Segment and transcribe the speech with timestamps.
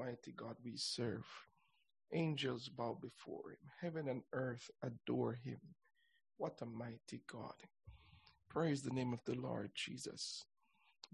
[0.00, 1.26] mighty God we serve.
[2.12, 3.70] Angels bow before him.
[3.80, 5.60] Heaven and earth adore him.
[6.38, 7.54] What a mighty God.
[8.48, 10.44] Praise the name of the Lord Jesus.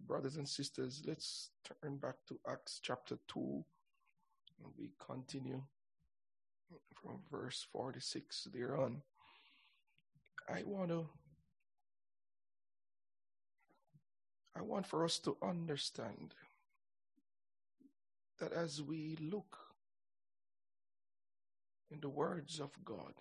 [0.07, 3.65] Brothers and sisters, let's turn back to Acts chapter 2
[4.65, 5.63] and we continue
[6.95, 9.03] from verse 46 there on.
[10.49, 11.09] I want to
[14.57, 16.35] I want for us to understand
[18.39, 19.57] that as we look
[21.91, 23.15] in the words of God,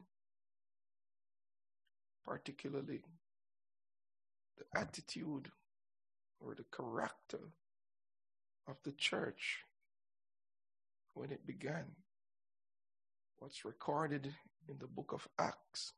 [2.25, 3.01] particularly
[4.57, 5.51] the attitude
[6.39, 7.39] or the character
[8.67, 9.59] of the church
[11.13, 11.85] when it began,
[13.37, 14.33] what's recorded
[14.67, 15.93] in the book of Acts,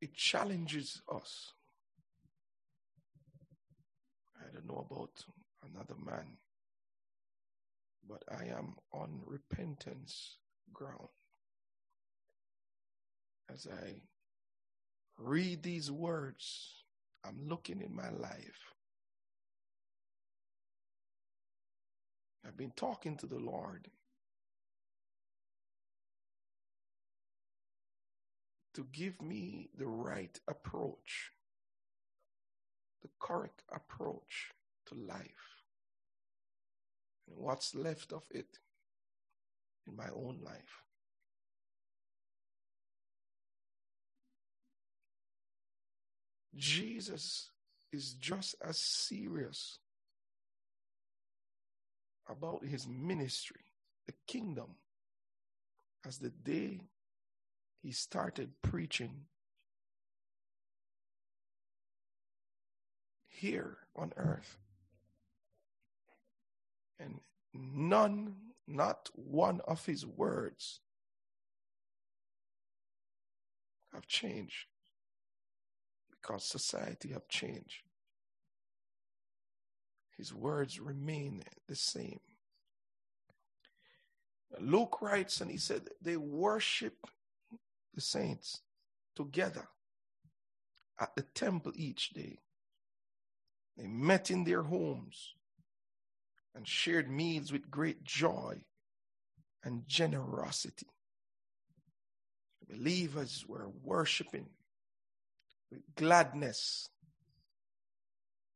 [0.00, 1.52] it challenges us.
[4.40, 5.24] I don't know about
[5.62, 6.36] another man,
[8.08, 10.36] but I am on repentance
[10.72, 11.08] ground.
[13.52, 14.02] As I
[15.16, 16.84] read these words,
[17.24, 18.74] I'm looking in my life.
[22.46, 23.88] I've been talking to the Lord
[28.74, 31.32] to give me the right approach
[33.02, 34.50] the correct approach
[34.88, 35.62] to life
[37.26, 38.58] and what's left of it
[39.86, 40.82] in my own life.
[46.54, 47.50] Jesus
[47.92, 49.78] is just as serious
[52.28, 53.64] about his ministry,
[54.06, 54.74] the kingdom,
[56.06, 56.80] as the day
[57.82, 59.26] he started preaching
[63.28, 64.58] here on earth.
[66.98, 67.20] And
[67.54, 68.34] none,
[68.66, 70.80] not one of his words
[73.92, 74.66] have changed
[76.10, 77.82] because society have changed.
[80.16, 82.20] His words remain the same.
[84.60, 87.06] Luke writes and he said they worship
[87.94, 88.62] the saints
[89.14, 89.68] together
[90.98, 92.38] at the temple each day.
[93.76, 95.34] They met in their homes
[96.58, 98.60] and shared meals with great joy
[99.62, 100.88] and generosity.
[102.68, 104.48] Believers were worshiping
[105.70, 106.88] with gladness.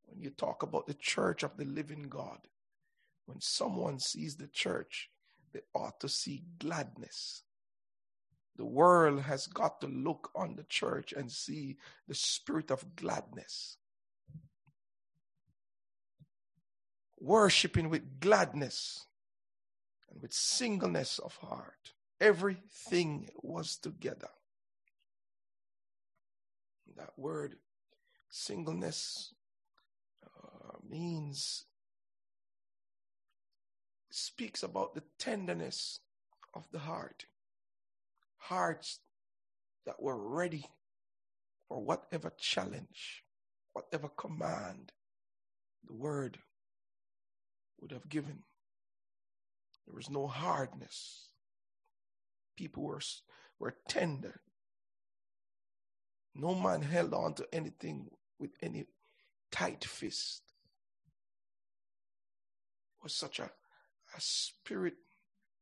[0.07, 2.41] When you talk about the church of the living God,
[3.27, 5.09] when someone sees the church,
[5.53, 7.45] they ought to see gladness.
[8.57, 11.77] The world has got to look on the church and see
[12.09, 13.77] the spirit of gladness.
[17.23, 19.07] Worshiping with gladness
[20.11, 21.93] and with singleness of heart.
[22.21, 24.29] Everything was together.
[26.97, 27.57] That word,
[28.29, 29.33] singleness,
[30.25, 31.65] uh, means,
[34.11, 36.01] speaks about the tenderness
[36.55, 37.25] of the heart.
[38.37, 38.99] Hearts
[39.87, 40.67] that were ready
[41.69, 43.25] for whatever challenge,
[43.73, 44.93] whatever command
[45.87, 46.39] the word
[47.83, 48.45] would have given.
[49.87, 51.27] There was no hardness.
[52.57, 53.01] People were,
[53.59, 54.41] were tender.
[56.35, 58.87] No man held on to anything with any
[59.51, 60.43] tight fist.
[62.99, 63.51] It was such a,
[64.17, 64.95] a spirit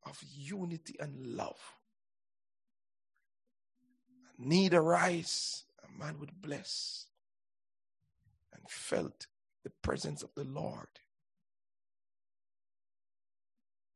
[0.05, 1.75] of unity and love.
[4.39, 7.07] A need arise, a man would bless
[8.53, 9.27] and felt
[9.65, 10.89] the presence of the Lord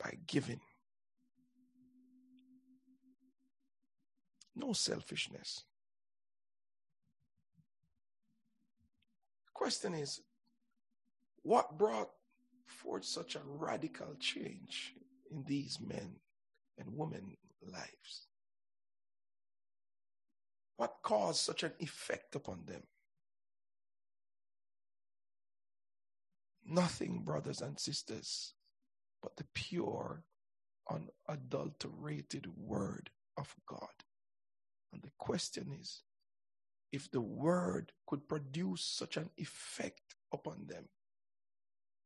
[0.04, 0.60] by giving.
[4.54, 5.64] No selfishness.
[9.54, 10.20] Question is,
[11.42, 12.10] what brought
[12.66, 14.94] forth such a radical change
[15.30, 16.16] in these men
[16.78, 18.28] and women lives?
[20.76, 22.82] What caused such an effect upon them?
[26.66, 28.53] Nothing, brothers and sisters,
[29.24, 30.22] but the pure,
[30.90, 34.04] unadulterated word of God.
[34.92, 36.02] And the question is
[36.92, 40.84] if the word could produce such an effect upon them,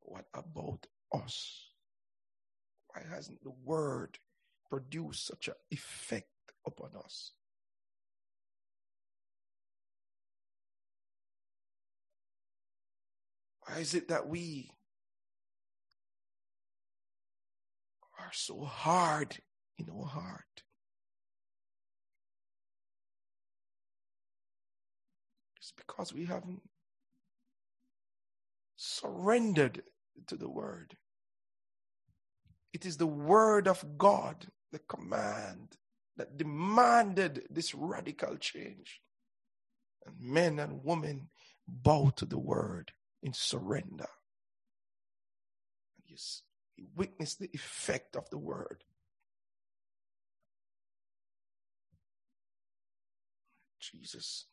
[0.01, 1.71] what about us?
[2.87, 4.21] Why hasn't the word
[4.71, 6.29] produced such an effect
[6.65, 7.33] upon us?
[13.67, 14.71] Why is it that we
[18.29, 19.39] are so hard
[19.79, 20.63] in our heart.
[25.57, 26.61] It's because we haven't
[28.77, 29.83] surrendered
[30.27, 30.95] to the word.
[32.75, 35.79] It is the word of God, the command
[36.19, 39.01] that demanded this radical change.
[40.05, 41.31] And men and women
[41.67, 42.93] bow to the word
[43.23, 44.11] in surrender.
[46.05, 46.15] He
[46.95, 48.85] witnessed the effect of the word.
[53.81, 54.47] Jesus,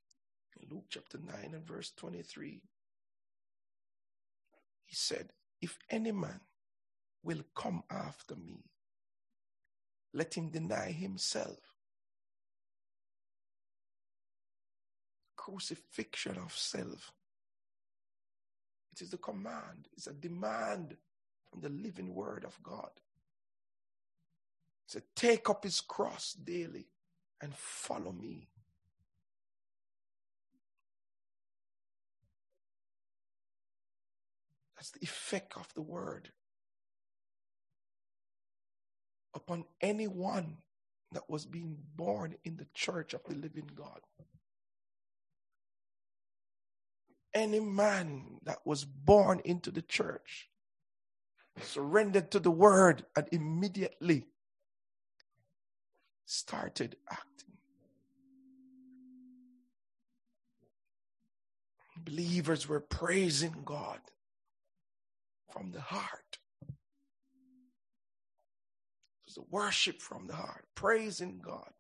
[0.60, 2.62] in Luke chapter 9 and verse 23,
[4.86, 5.32] he said,
[5.62, 6.40] If any man
[7.24, 8.64] will come after me,
[10.14, 11.58] let him deny himself.
[15.36, 17.12] Crucifixion of self.
[18.94, 20.96] It is a command, it's a demand
[21.60, 22.90] the living word of God.
[24.96, 26.88] It Take up his cross daily
[27.42, 28.50] and follow me.
[34.76, 36.30] That's the effect of the word
[39.34, 40.58] upon anyone
[41.12, 44.02] that was being born in the church of the living God.
[47.34, 50.50] Any man that was born into the church
[51.62, 54.26] surrendered to the word and immediately
[56.26, 57.58] started acting.
[62.04, 64.00] Believers were praising God
[65.52, 66.40] from the heart.
[66.68, 66.76] It
[69.28, 71.72] was a worship from the heart, praising God.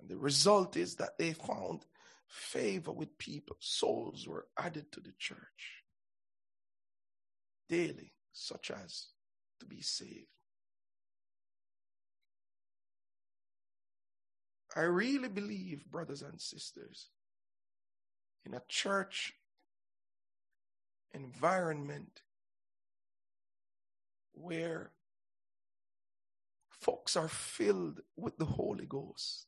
[0.00, 1.86] And the result is that they found
[2.28, 3.56] favor with people.
[3.60, 5.84] Souls were added to the church
[7.68, 9.06] daily, such as
[9.60, 10.28] to be saved.
[14.76, 17.08] I really believe, brothers and sisters,
[18.44, 19.34] in a church
[21.14, 22.22] environment
[24.32, 24.90] where
[26.68, 29.46] folks are filled with the Holy Ghost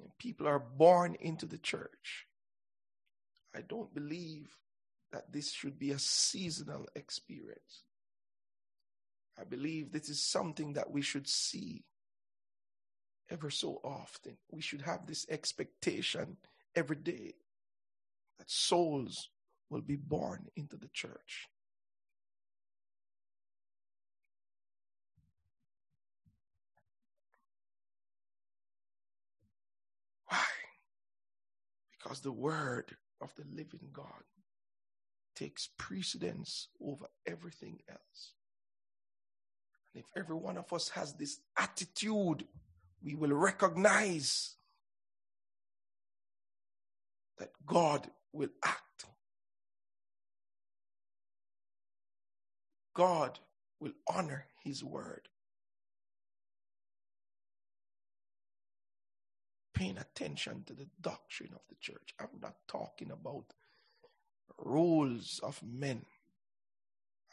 [0.00, 2.26] and people are born into the church.
[3.54, 4.56] I don't believe
[5.12, 7.84] that this should be a seasonal experience.
[9.40, 11.84] I believe this is something that we should see
[13.30, 14.36] ever so often.
[14.50, 16.36] We should have this expectation
[16.74, 17.34] every day
[18.38, 19.28] that souls
[19.70, 21.48] will be born into the church.
[30.26, 30.44] Why?
[31.92, 34.24] Because the word of the living God
[35.38, 38.32] takes precedence over everything else.
[39.94, 42.44] And if every one of us has this attitude,
[43.02, 44.56] we will recognize
[47.38, 49.06] that God will act.
[52.94, 53.38] God
[53.78, 55.28] will honor his word.
[59.72, 62.12] Paying attention to the doctrine of the church.
[62.18, 63.44] I'm not talking about
[64.56, 66.04] rules of men.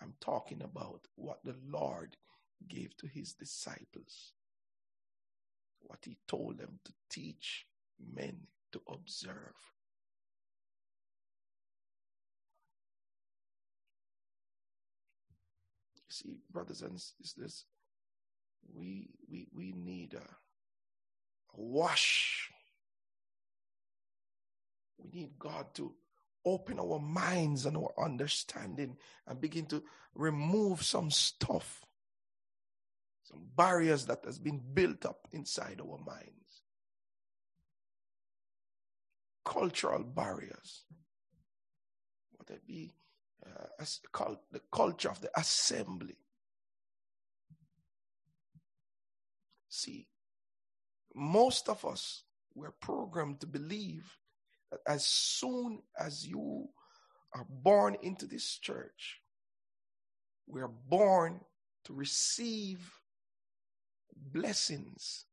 [0.02, 2.18] I'm talking about what the Lord
[2.68, 4.34] gave to his disciples,
[5.82, 7.66] what he told them to teach
[8.14, 8.38] men
[8.74, 9.56] to observe.
[16.10, 17.66] See, brothers and sisters,
[18.74, 22.50] we we we need a, a wash.
[24.98, 25.94] We need God to
[26.46, 28.98] open our minds and our understanding
[29.28, 29.84] and begin to
[30.14, 31.86] remove some stuff,
[33.24, 36.62] some barriers that has been built up inside our minds.
[39.44, 40.86] Cultural barriers.
[42.32, 42.94] What it be
[43.46, 46.18] uh, as called the culture of the assembly.
[49.70, 50.08] See,
[51.14, 52.24] most of us
[52.54, 54.18] were programmed to believe
[54.88, 56.70] as soon as you
[57.34, 59.22] are born into this church,
[60.48, 61.42] we are born
[61.86, 63.00] to receive
[64.16, 65.26] blessings,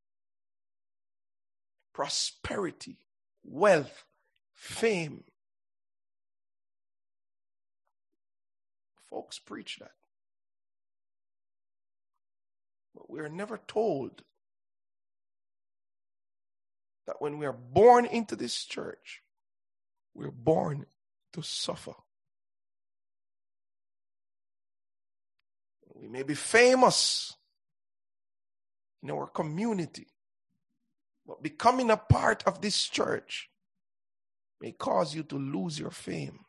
[1.93, 2.99] prosperity,
[3.45, 4.05] wealth,
[4.53, 5.25] fame.
[9.09, 9.93] Folks preach that.
[12.95, 14.23] But we are never told
[17.07, 19.22] that when we are born into this church,
[20.15, 20.87] we're born
[21.33, 21.95] to suffer.
[25.95, 27.37] We may be famous
[29.03, 30.09] in our community,
[31.27, 33.51] but becoming a part of this church
[34.61, 36.41] may cause you to lose your fame.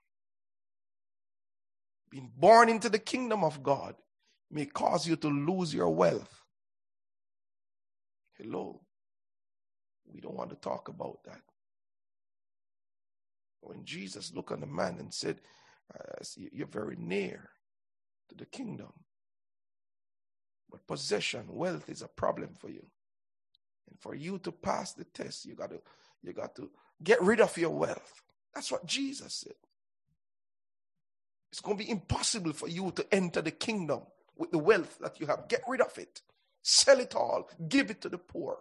[2.10, 3.96] Being born into the kingdom of God
[4.51, 6.43] may cause you to lose your wealth.
[8.38, 8.82] Hello.
[10.12, 11.41] We don't want to talk about that.
[13.63, 15.39] When Jesus looked on the man and said,
[15.93, 17.50] uh, You're very near
[18.29, 18.91] to the kingdom,
[20.70, 22.86] but possession, wealth is a problem for you.
[23.89, 25.82] And for you to pass the test, you got to
[26.22, 26.70] you got to
[27.03, 28.22] get rid of your wealth.
[28.55, 29.55] That's what Jesus said.
[31.51, 34.01] It's going to be impossible for you to enter the kingdom
[34.36, 35.48] with the wealth that you have.
[35.48, 36.22] Get rid of it.
[36.63, 37.50] Sell it all.
[37.67, 38.60] Give it to the poor.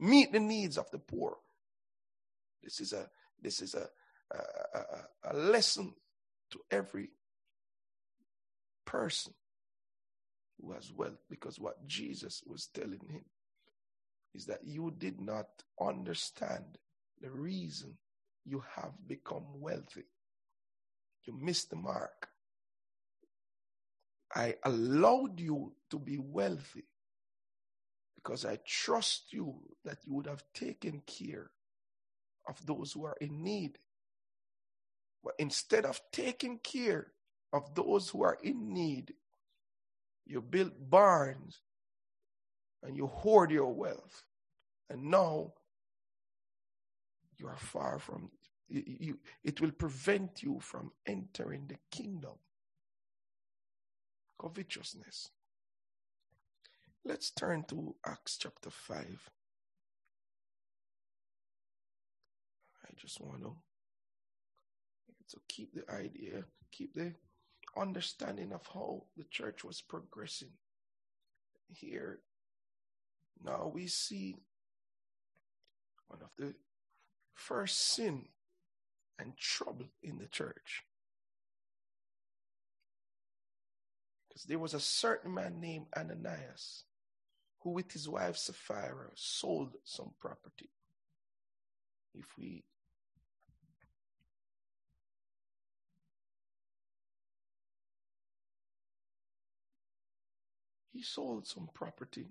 [0.00, 1.36] Meet the needs of the poor.
[2.62, 3.08] This is a
[3.40, 3.88] this is a
[4.32, 5.94] a, lesson
[6.50, 7.10] to every
[8.84, 9.32] person
[10.60, 13.24] who has wealth because what Jesus was telling him
[14.34, 15.48] is that you did not
[15.80, 16.78] understand
[17.20, 17.96] the reason
[18.44, 20.04] you have become wealthy.
[21.24, 22.28] You missed the mark.
[24.34, 26.84] I allowed you to be wealthy
[28.16, 29.54] because I trust you
[29.84, 31.50] that you would have taken care
[32.48, 33.78] of those who are in need.
[35.24, 37.08] But instead of taking care
[37.52, 39.14] of those who are in need,
[40.24, 41.60] you built barns
[42.82, 44.24] and you hoard your wealth.
[44.88, 45.52] And now
[47.38, 48.30] you are far from
[48.68, 52.32] you, it will prevent you from entering the kingdom.
[54.40, 55.30] Covetousness.
[57.04, 59.30] Let's turn to Acts chapter 5.
[62.84, 63.56] I just want to,
[65.30, 67.14] to keep the idea, keep the
[67.76, 70.52] understanding of how the church was progressing.
[71.68, 72.20] Here,
[73.44, 74.36] now we see
[76.08, 76.54] one of the
[77.34, 78.26] first sin
[79.18, 80.84] and trouble in the church.
[84.28, 86.84] Because there was a certain man named Ananias
[87.60, 90.70] who, with his wife Sapphira, sold some property.
[92.14, 92.64] If we
[100.96, 102.26] he sold some property.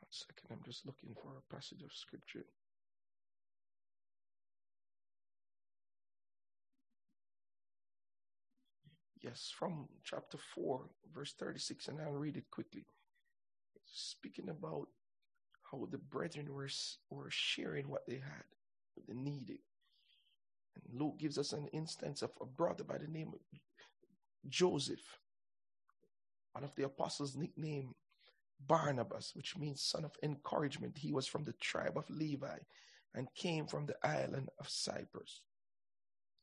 [0.00, 2.44] One second, I'm just looking for a passage of scripture.
[9.22, 10.80] Yes, from chapter 4,
[11.14, 12.84] verse 36, and I'll read it quickly.
[13.86, 14.88] Speaking about
[15.70, 16.68] how the brethren were,
[17.10, 18.44] were sharing what they had,
[18.94, 19.60] what they needed.
[20.74, 23.40] And Luke gives us an instance of a brother by the name of
[24.48, 25.18] Joseph,
[26.52, 27.94] one of the apostles nicknamed
[28.66, 30.98] Barnabas, which means son of encouragement.
[30.98, 32.58] He was from the tribe of Levi
[33.14, 35.42] and came from the island of Cyprus.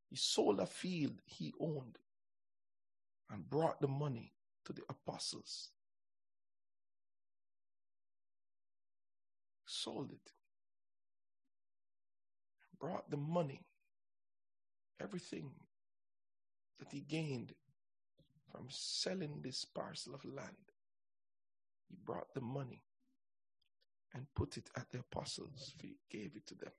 [0.09, 1.97] He sold a field he owned
[3.29, 4.33] and brought the money
[4.65, 5.69] to the apostles.
[9.65, 10.31] Sold it.
[12.79, 13.65] Brought the money,
[15.01, 15.51] everything
[16.79, 17.53] that he gained
[18.51, 20.71] from selling this parcel of land.
[21.89, 22.83] He brought the money
[24.13, 26.71] and put it at the apostles' feet, gave it to them.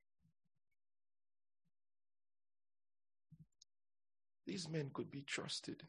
[4.46, 5.82] These men could be trusted.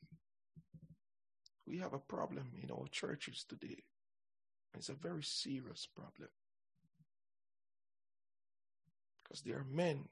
[1.65, 3.83] We have a problem in our churches today.
[4.75, 6.29] It's a very serious problem.
[9.23, 10.05] Because there are men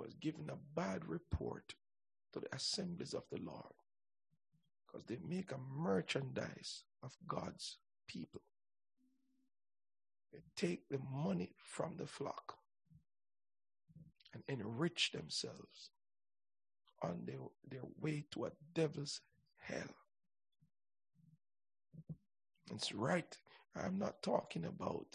[0.00, 1.74] have given a bad report
[2.32, 3.74] to the assemblies of the Lord.
[4.86, 8.42] Because they make a merchandise of God's people.
[10.32, 12.54] They take the money from the flock
[14.32, 15.90] and enrich themselves
[17.02, 19.20] on their, their way to a devil's
[19.58, 19.94] hell.
[22.70, 23.36] It's right.
[23.76, 25.06] I'm not talking about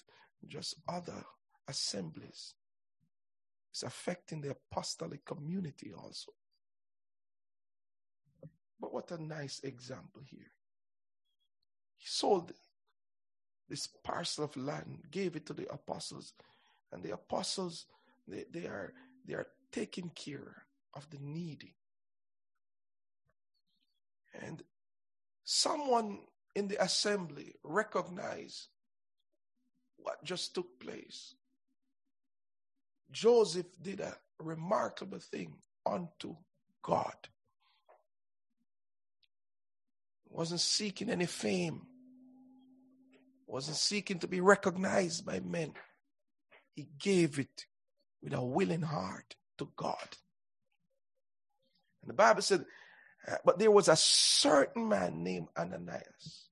[0.47, 1.23] just other
[1.67, 2.53] assemblies.
[3.77, 6.31] It's affecting the apostolic community also.
[8.79, 10.51] But what a nice example here.
[11.95, 12.53] He sold
[13.69, 16.33] this parcel of land, gave it to the apostles,
[16.91, 17.85] and the apostles
[18.27, 18.95] they, they are
[19.27, 20.63] they are taking care
[20.95, 21.75] of the needy.
[24.41, 24.63] And
[25.43, 26.21] someone
[26.55, 28.69] in the assembly recognized
[29.97, 31.35] what just took place.
[33.11, 35.53] Joseph did a remarkable thing
[35.85, 36.35] unto
[36.83, 37.15] God.
[40.37, 41.81] wasn't seeking any fame,
[43.47, 45.73] wasn't seeking to be recognized by men.
[46.75, 47.65] He gave it
[48.21, 50.07] with a willing heart to God.
[52.03, 52.65] And the Bible said,
[53.27, 56.49] uh, but there was a certain man named Ananias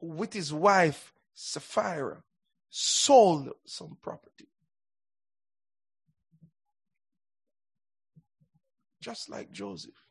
[0.00, 2.22] who, with his wife Sapphira,
[2.70, 4.48] sold some property.
[9.04, 10.02] Just like Joseph.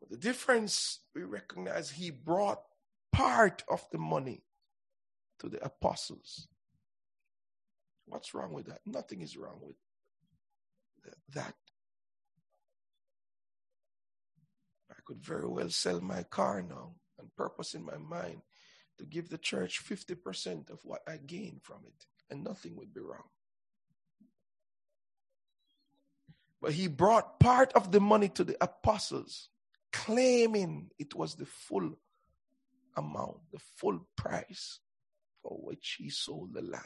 [0.00, 2.60] But the difference we recognize he brought
[3.12, 4.42] part of the money
[5.38, 6.48] to the apostles.
[8.06, 8.80] What's wrong with that?
[8.84, 9.76] Nothing is wrong with
[11.34, 11.54] that.
[14.90, 18.42] I could very well sell my car now and purpose in my mind
[18.98, 23.00] to give the church 50% of what I gain from it, and nothing would be
[23.00, 23.28] wrong.
[26.60, 29.50] But he brought part of the money to the apostles,
[29.92, 31.92] claiming it was the full
[32.96, 34.80] amount, the full price
[35.42, 36.82] for which he sold the land.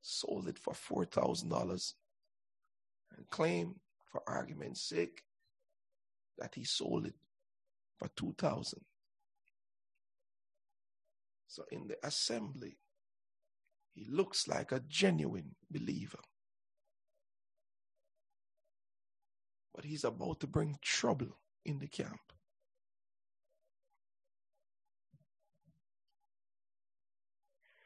[0.00, 1.94] Sold it for $4,000
[3.16, 3.76] and claimed,
[4.10, 5.22] for argument's sake,
[6.38, 7.14] that he sold it
[7.98, 8.80] for 2000
[11.46, 12.78] So in the assembly,
[13.92, 16.20] he looks like a genuine believer.
[19.74, 22.20] But he's about to bring trouble in the camp.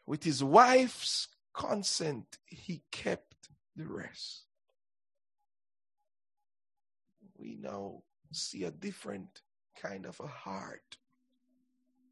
[0.06, 4.44] With his wife's consent, he kept the rest.
[7.38, 9.40] We now see a different
[9.80, 10.98] kind of a heart,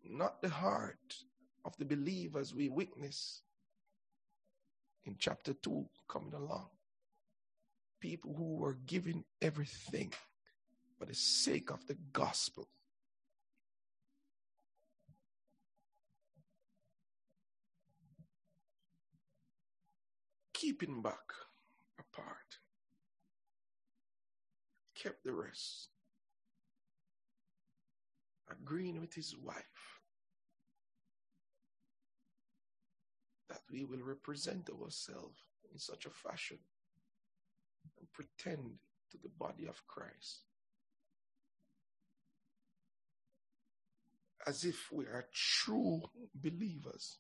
[0.05, 1.17] not the heart
[1.65, 3.43] of the believers we witness
[5.05, 6.69] in chapter 2 coming along.
[8.01, 10.13] People who were giving everything
[10.99, 12.69] for the sake of the gospel.
[20.53, 21.33] Keeping back
[21.99, 22.59] apart,
[24.95, 25.89] kept the rest
[28.53, 30.01] agreeing with his wife
[33.49, 35.41] that we will represent ourselves
[35.73, 36.59] in such a fashion
[37.99, 38.79] and pretend
[39.11, 40.43] to the body of Christ
[44.47, 46.03] as if we are true
[46.35, 47.19] believers.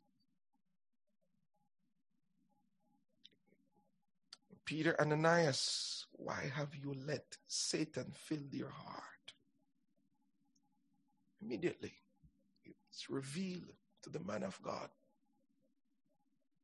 [4.64, 9.02] Peter Ananias, why have you let Satan fill your heart?
[11.42, 11.92] Immediately,
[12.64, 14.88] it's revealed to the man of God.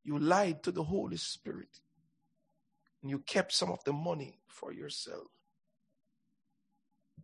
[0.04, 1.80] You lied to the Holy Spirit.
[3.02, 5.28] And you kept some of the money for yourself.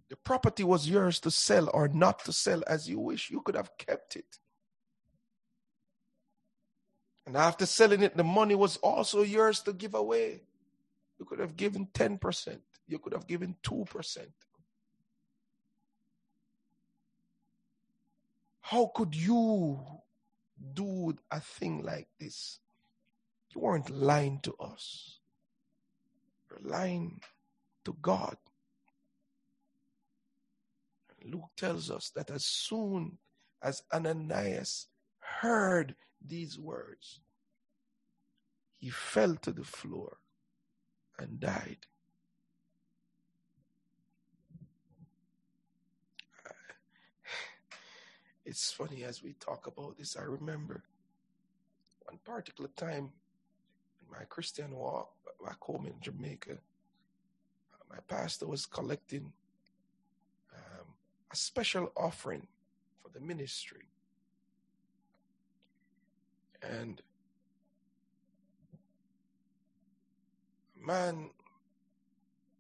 [0.09, 3.31] The property was yours to sell or not to sell as you wish.
[3.31, 4.39] You could have kept it.
[7.27, 10.43] And after selling it, the money was also yours to give away.
[11.19, 12.59] You could have given 10%.
[12.87, 14.19] You could have given 2%.
[18.61, 19.81] How could you
[20.73, 22.61] do a thing like this?
[23.55, 25.21] You weren't lying to us.
[26.49, 27.21] You're lying
[27.85, 28.37] to God.
[31.25, 33.17] Luke tells us that as soon
[33.63, 34.89] as Ananias
[35.21, 37.21] heard these words,
[38.79, 40.19] he fell to the floor
[41.19, 41.79] and died.
[48.45, 50.83] It's funny as we talk about this, I remember
[52.03, 53.11] one particular time
[54.19, 55.11] my Christian walk
[55.45, 56.57] back home in Jamaica,
[57.91, 59.33] my pastor was collecting
[60.53, 60.87] um,
[61.33, 62.47] a special offering
[63.03, 63.87] for the ministry.
[66.63, 67.03] And
[70.85, 71.31] man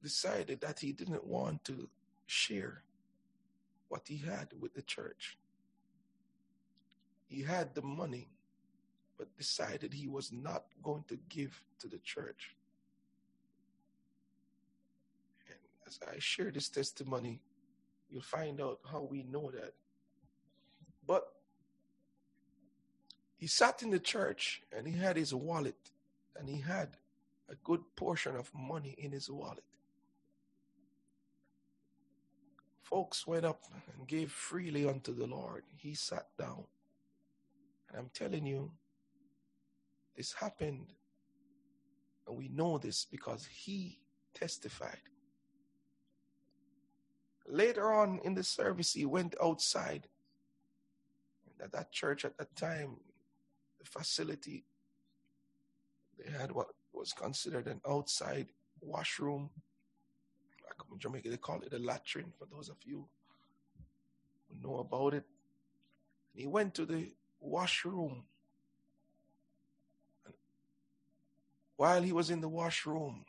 [0.02, 1.88] decided that he didn't want to
[2.26, 2.82] share
[3.88, 5.36] what he had with the church.
[7.26, 8.28] He had the money,
[9.18, 12.56] but decided he was not going to give to the church.
[15.48, 17.40] And as I share this testimony,
[18.10, 19.74] you'll find out how we know that.
[21.06, 21.24] But
[23.36, 25.76] he sat in the church and he had his wallet
[26.36, 26.96] and he had
[27.48, 29.64] a good portion of money in his wallet.
[32.82, 33.62] Folks went up
[33.96, 35.64] and gave freely unto the Lord.
[35.76, 36.64] He sat down.
[37.88, 38.70] And I'm telling you,
[40.16, 40.92] this happened.
[42.26, 43.98] And we know this because he
[44.34, 45.00] testified
[47.46, 50.08] Later on in the service, he went outside.
[51.62, 52.96] At that church at that time,
[53.78, 54.64] the facility,
[56.18, 58.48] they had what was considered an outside
[58.80, 59.50] washroom.
[60.64, 63.06] Like in Jamaica, they call it a latrine for those of you
[64.48, 65.24] who know about it.
[66.32, 68.24] And he went to the washroom.
[70.26, 70.34] And
[71.76, 73.24] while he was in the washroom,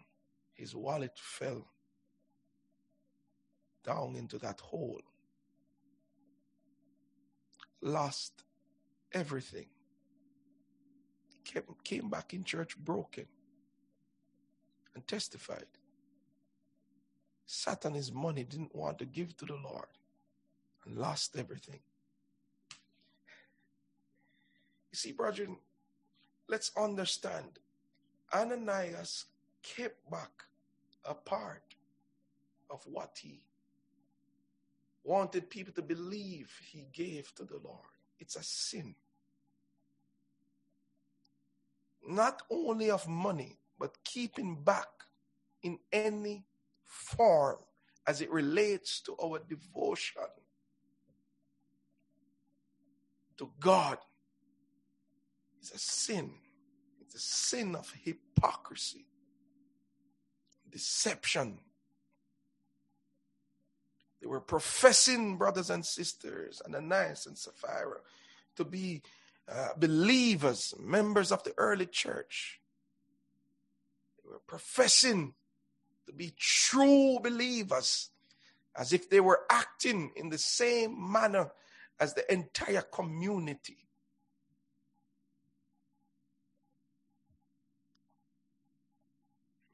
[0.53, 1.67] his wallet fell
[3.83, 5.01] down into that hole.
[7.81, 8.43] Lost
[9.11, 9.67] everything.
[11.43, 13.25] Came, came back in church broken
[14.95, 15.67] and testified.
[17.45, 19.85] Sat on his money, didn't want to give to the Lord,
[20.85, 21.79] and lost everything.
[24.91, 25.57] You see, brethren,
[26.47, 27.59] let's understand
[28.35, 29.25] Ananias
[29.63, 30.43] kept back
[31.05, 31.63] a part
[32.69, 33.45] of what he
[35.05, 37.95] wanted people to believe he gave to the Lord.
[38.19, 38.95] It's a sin.
[42.05, 44.89] Not only of money, but keeping back
[45.63, 46.43] in any
[46.83, 47.59] form
[48.05, 50.21] as it relates to our devotion
[53.37, 53.97] to God
[55.61, 56.31] is a sin.
[57.15, 59.05] A sin of hypocrisy,
[60.69, 61.59] deception.
[64.21, 67.99] They were professing, brothers and sisters, Ananias and Sapphira,
[68.57, 69.01] to be
[69.49, 72.59] uh, believers, members of the early church.
[74.21, 75.35] They were professing
[76.07, 78.09] to be true believers,
[78.75, 81.51] as if they were acting in the same manner
[81.97, 83.84] as the entire community.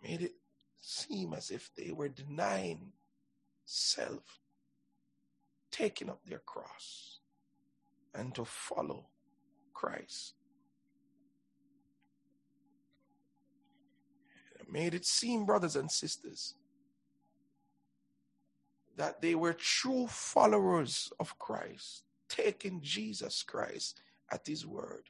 [0.01, 0.33] Made it
[0.79, 2.91] seem as if they were denying
[3.65, 4.39] self,
[5.71, 7.19] taking up their cross,
[8.13, 9.05] and to follow
[9.73, 10.33] Christ.
[14.59, 16.55] It made it seem, brothers and sisters,
[18.97, 25.09] that they were true followers of Christ, taking Jesus Christ at his word.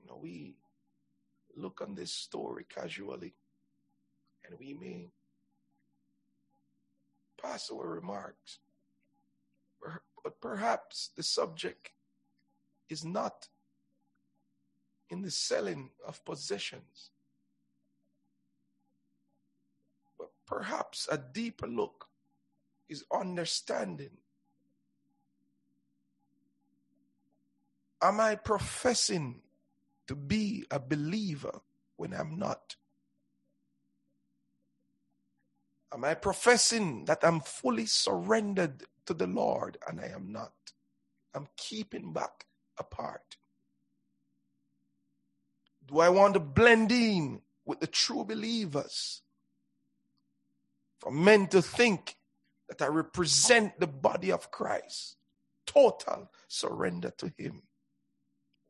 [0.00, 0.56] You know, we
[1.56, 3.34] look on this story casually
[4.44, 5.10] and we may
[7.40, 8.58] pass our remarks.
[10.22, 11.90] But perhaps the subject
[12.88, 13.48] is not
[15.10, 17.10] in the selling of possessions,
[20.16, 22.06] but perhaps a deeper look
[22.88, 24.16] is understanding.
[28.00, 29.40] Am I professing
[30.08, 31.60] to be a believer
[31.96, 32.76] when I'm not?
[35.92, 40.52] Am I professing that I'm fully surrendered to the Lord and I am not?
[41.34, 42.46] I'm keeping back
[42.78, 43.36] a part.
[45.86, 49.22] Do I want to blend in with the true believers?
[50.98, 52.16] For men to think
[52.68, 55.16] that I represent the body of Christ,
[55.66, 57.62] total surrender to Him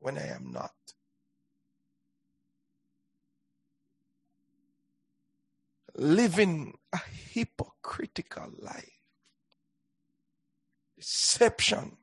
[0.01, 0.73] when I am not.
[5.95, 6.99] Living a
[7.33, 9.01] hypocritical life.
[10.97, 11.97] Deception.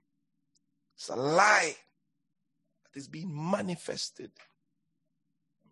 [0.95, 1.75] It's a lie
[2.84, 4.32] that is being manifested.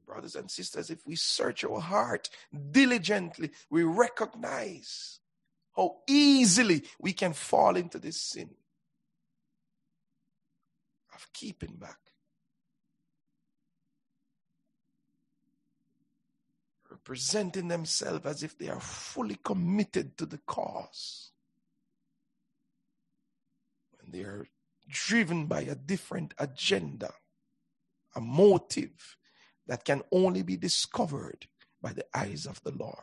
[0.05, 2.29] Brothers and sisters, if we search our heart
[2.71, 5.19] diligently, we recognize
[5.75, 8.49] how easily we can fall into this sin
[11.13, 12.06] of keeping back.
[17.07, 21.31] Representing themselves as if they are fully committed to the cause.
[23.97, 24.45] When they are
[24.89, 27.13] driven by a different agenda,
[28.13, 29.15] a motive
[29.67, 31.47] that can only be discovered
[31.81, 32.97] by the eyes of the Lord.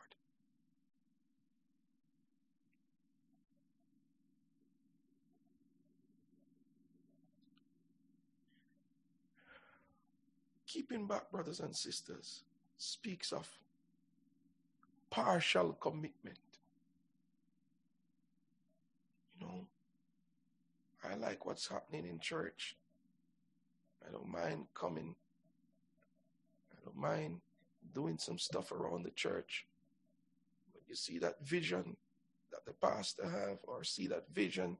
[10.66, 12.42] Keeping back, brothers and sisters,
[12.76, 13.48] speaks of
[15.14, 16.38] partial commitment.
[19.38, 19.66] You know,
[21.08, 22.76] I like what's happening in church.
[24.06, 25.14] I don't mind coming.
[26.72, 27.40] I don't mind
[27.94, 29.66] doing some stuff around the church.
[30.72, 31.96] But you see that vision
[32.50, 34.76] that the pastor have, or see that vision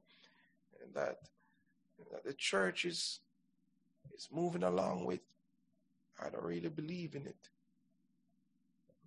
[0.83, 1.19] and that,
[2.11, 3.21] that the church is
[4.13, 5.21] is moving along with.
[6.21, 7.49] I don't really believe in it.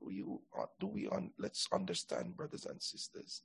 [0.06, 0.40] You
[0.80, 3.42] do we on let's understand, brothers and sisters,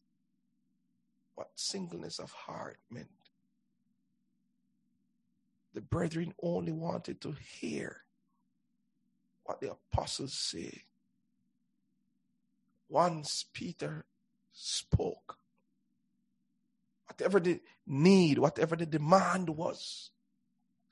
[1.36, 3.08] what singleness of heart meant.
[5.74, 8.04] The brethren only wanted to hear
[9.44, 10.84] what the apostles say.
[12.88, 14.06] Once Peter
[14.52, 15.38] spoke,
[17.08, 20.12] whatever the need, whatever the demand was,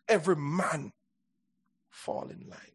[0.08, 0.92] every man
[1.90, 2.71] fall in line.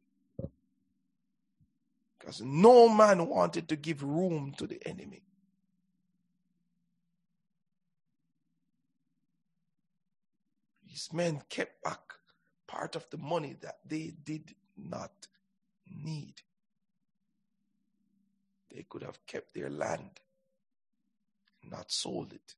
[2.26, 5.22] Because no man wanted to give room to the enemy.
[10.84, 12.00] These men kept back
[12.66, 15.28] part of the money that they did not
[15.88, 16.34] need.
[18.74, 20.18] They could have kept their land,
[21.62, 22.56] not sold it,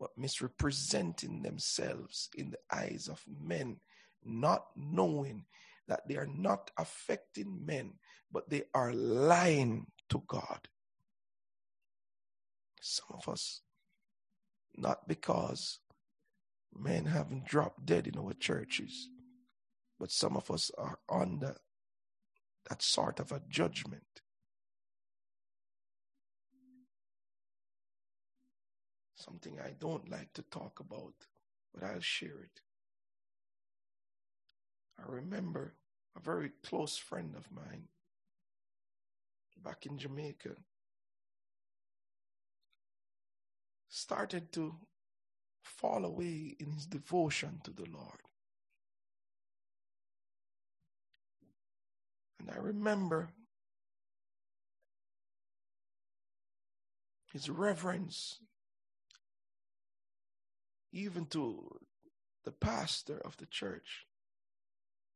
[0.00, 3.76] but misrepresenting themselves in the eyes of men,
[4.24, 5.44] not knowing
[5.88, 7.94] that they are not affecting men,
[8.32, 10.68] but they are lying to God.
[12.80, 13.62] Some of us,
[14.76, 15.80] not because
[16.74, 19.08] men haven't dropped dead in our churches,
[19.98, 21.56] but some of us are under
[22.68, 24.02] that sort of a judgment.
[29.16, 31.14] Something I don't like to talk about,
[31.72, 32.60] but I'll share it.
[34.98, 35.74] I remember
[36.16, 37.88] a very close friend of mine
[39.64, 40.50] back in Jamaica
[43.88, 44.74] started to
[45.62, 48.20] fall away in his devotion to the Lord.
[52.38, 53.30] And I remember
[57.32, 58.38] his reverence,
[60.92, 61.80] even to
[62.44, 64.06] the pastor of the church,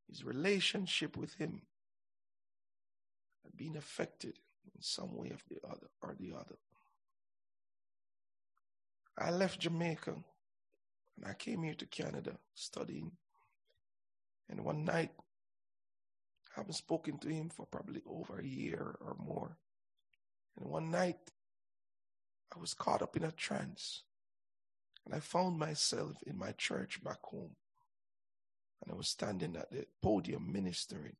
[0.09, 1.63] his relationship with him
[3.45, 4.39] had been affected
[4.75, 6.57] in some way of the other or the other.
[9.19, 10.15] I left Jamaica
[11.17, 13.13] and I came here to Canada studying.
[14.49, 15.11] And one night,
[16.57, 19.57] I haven't spoken to him for probably over a year or more.
[20.57, 21.19] And one night,
[22.55, 24.05] I was caught up in a trance.
[25.05, 27.57] And I found myself in my church back home.
[28.83, 31.17] And I was standing at the podium ministering.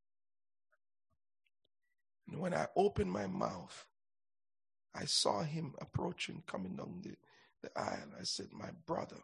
[2.29, 3.87] And when I opened my mouth,
[4.95, 7.15] I saw him approaching, coming down the,
[7.63, 8.13] the aisle.
[8.19, 9.19] I said, My brother,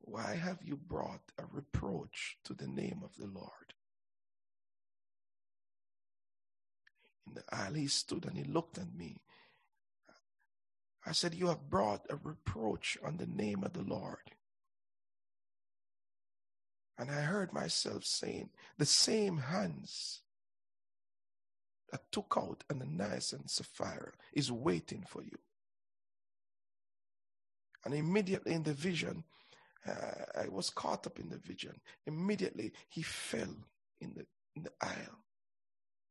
[0.00, 3.74] why have you brought a reproach to the name of the Lord?
[7.26, 9.22] In the aisle, he stood and he looked at me.
[11.06, 14.18] I said, You have brought a reproach on the name of the Lord.
[16.98, 20.20] And I heard myself saying, The same hands
[21.90, 25.38] that took out Ananias and Sapphira is waiting for you.
[27.84, 29.24] And immediately in the vision,
[29.86, 31.80] uh, I was caught up in the vision.
[32.06, 33.54] Immediately he fell
[34.00, 34.26] in the,
[34.56, 35.24] in the aisle,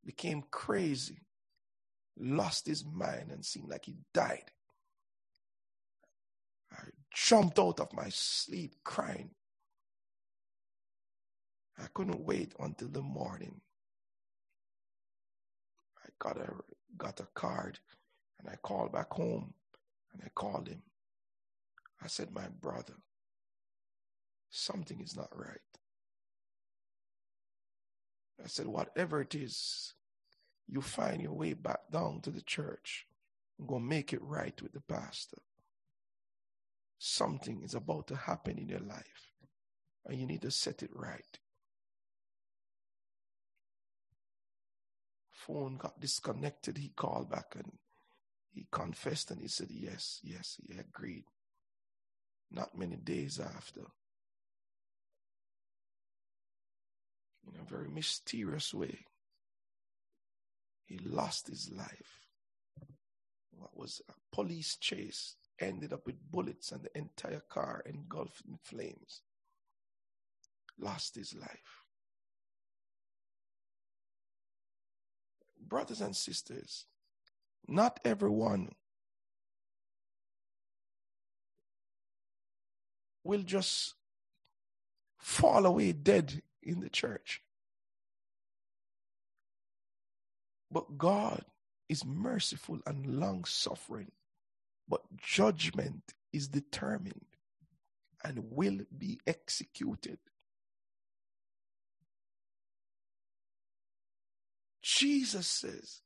[0.06, 1.22] became crazy,
[2.18, 4.52] lost his mind, and seemed like he died.
[6.72, 9.32] I jumped out of my sleep crying.
[11.80, 13.62] I couldn't wait until the morning.
[16.04, 16.54] I got a
[16.98, 17.80] got a card
[18.40, 19.54] and I called back home
[20.14, 20.82] and I called him.
[22.02, 22.96] I said, My brother,
[24.50, 25.58] something is not right.
[28.44, 29.94] I said, Whatever it is,
[30.68, 33.08] you find your way back down to the church.
[33.66, 35.38] Going to make it right with the pastor.
[36.98, 39.32] Something is about to happen in your life,
[40.06, 41.40] and you need to set it right.
[45.46, 46.78] Phone got disconnected.
[46.78, 47.72] He called back and
[48.52, 51.26] he confessed and he said, Yes, yes, he agreed.
[52.52, 53.82] Not many days after,
[57.48, 59.06] in a very mysterious way,
[60.86, 62.20] he lost his life.
[63.52, 68.60] What was a police chase ended up with bullets and the entire car engulfed in
[68.62, 69.22] flames.
[70.78, 71.83] Lost his life.
[75.68, 76.86] Brothers and sisters,
[77.68, 78.70] not everyone
[83.24, 83.96] will just
[85.18, 87.42] fall away dead in the church.
[90.70, 91.46] But God
[91.88, 94.12] is merciful and long suffering,
[94.88, 97.26] but judgment is determined
[98.24, 100.18] and will be executed.
[104.84, 106.02] Jesus says,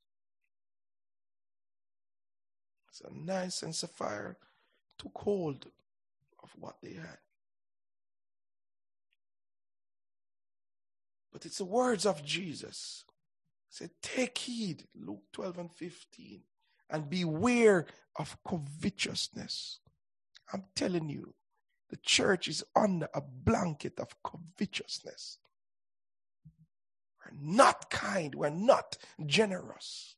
[2.91, 4.35] so Ananias and Sapphira
[4.97, 5.67] took hold
[6.41, 7.17] of what they had.
[11.31, 13.03] But it's the words of Jesus.
[13.69, 16.41] He said, Take heed, Luke 12 and 15,
[16.89, 17.85] and beware
[18.15, 19.79] of covetousness.
[20.51, 21.35] I'm telling you,
[21.89, 25.37] the church is under a blanket of covetousness.
[27.27, 30.15] We're not kind, we're not generous.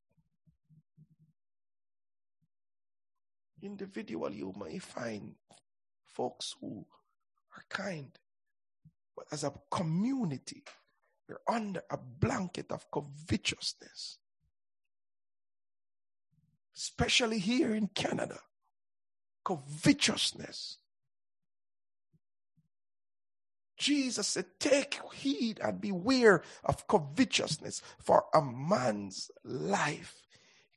[3.61, 5.35] Individually, you may find
[6.05, 6.85] folks who
[7.55, 8.17] are kind,
[9.15, 10.63] but as a community,
[11.27, 14.17] we're under a blanket of covetousness.
[16.75, 18.39] Especially here in Canada.
[19.43, 20.77] Covetousness.
[23.79, 30.27] Jesus said, Take heed and beware of covetousness, for a man's life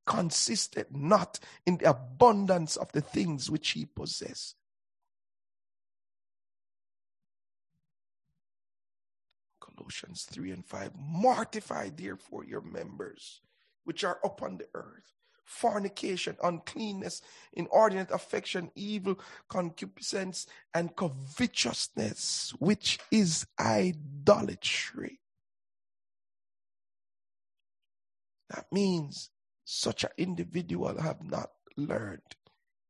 [0.07, 4.57] consisted not in the abundance of the things which he possessed.
[9.61, 13.41] Colossians 3 and 5 Mortify therefore your members
[13.85, 15.13] which are upon the earth
[15.45, 25.21] fornication, uncleanness, inordinate affection, evil concupiscence, and covetousness, which is idolatry.
[28.51, 29.31] That means
[29.65, 32.21] such an individual have not learned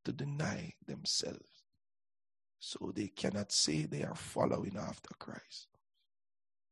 [0.05, 1.49] to deny themselves.
[2.59, 5.69] So they cannot say they are following after Christ.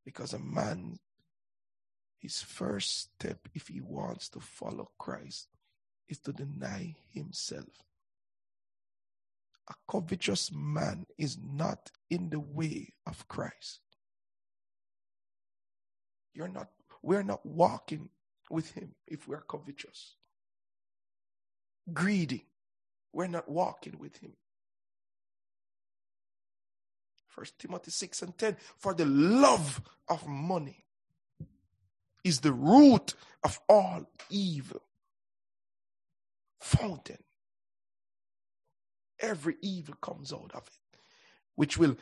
[0.05, 0.99] Because a man,
[2.19, 5.49] his first step, if he wants to follow Christ,
[6.11, 7.85] is to deny himself.
[9.69, 13.81] A covetous man is not in the way of Christ.
[16.35, 16.69] You're not,
[17.03, 18.11] we're not walking
[18.51, 20.17] with him if we're covetous.
[21.93, 22.47] Greedy,
[23.13, 24.33] we're not walking with him.
[27.29, 28.57] First Timothy 6 and 10.
[28.77, 30.85] For the love of money
[32.25, 34.83] is the root of all evil.
[36.61, 37.19] Fountain.
[39.19, 40.99] Every evil comes out of it,
[41.55, 41.97] which will,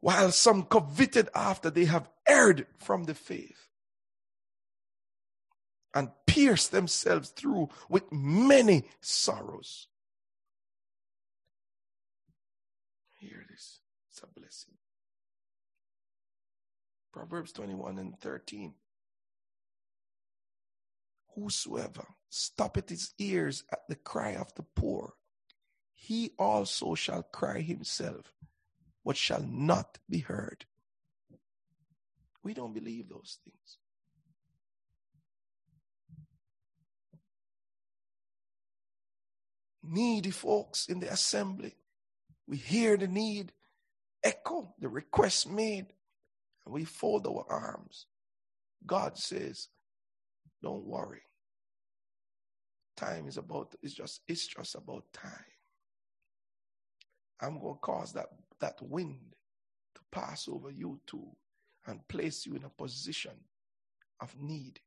[0.00, 3.68] while some coveted after they have erred from the faith
[5.94, 9.88] and pierced themselves through with many sorrows.
[13.18, 13.80] Hear this.
[14.10, 14.74] It's a blessing.
[17.12, 18.74] Proverbs 21 and 13.
[21.34, 25.12] Whosoever stoppeth his ears at the cry of the poor,
[25.94, 28.32] he also shall cry himself,
[29.04, 30.64] but shall not be heard.
[32.42, 33.78] We don't believe those things.
[39.82, 41.74] Needy folks in the assembly,
[42.46, 43.52] we hear the need
[44.24, 45.86] echo, the request made,
[46.64, 48.06] and we fold our arms.
[48.86, 49.68] God says,
[50.62, 51.22] Don't worry.
[52.96, 55.30] Time is about, it's just, it's just about time.
[57.40, 58.28] I'm going to cause that,
[58.60, 59.34] that wind
[59.94, 61.28] to pass over you too
[61.86, 63.32] and place you in a position
[64.20, 64.78] of need.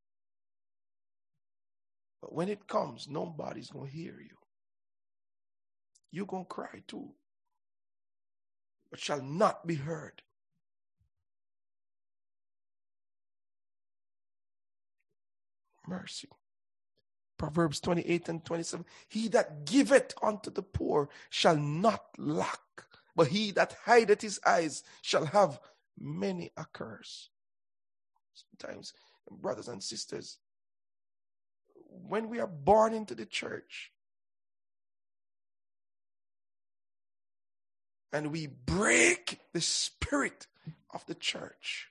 [2.22, 4.38] But when it comes, nobody's going to hear you.
[6.12, 7.10] You're going to cry too,
[8.89, 10.22] but shall not be heard.
[15.88, 16.30] Mercy.
[17.38, 18.86] Proverbs 28 and 27.
[19.08, 22.60] He that giveth unto the poor shall not lack,
[23.15, 25.60] but he that hideth his eyes shall have
[25.98, 27.30] many a curse.
[28.34, 28.93] Sometimes,
[29.30, 30.38] brothers and sisters,
[32.08, 33.91] when we are born into the church
[38.12, 40.47] and we break the spirit
[40.91, 41.89] of the church,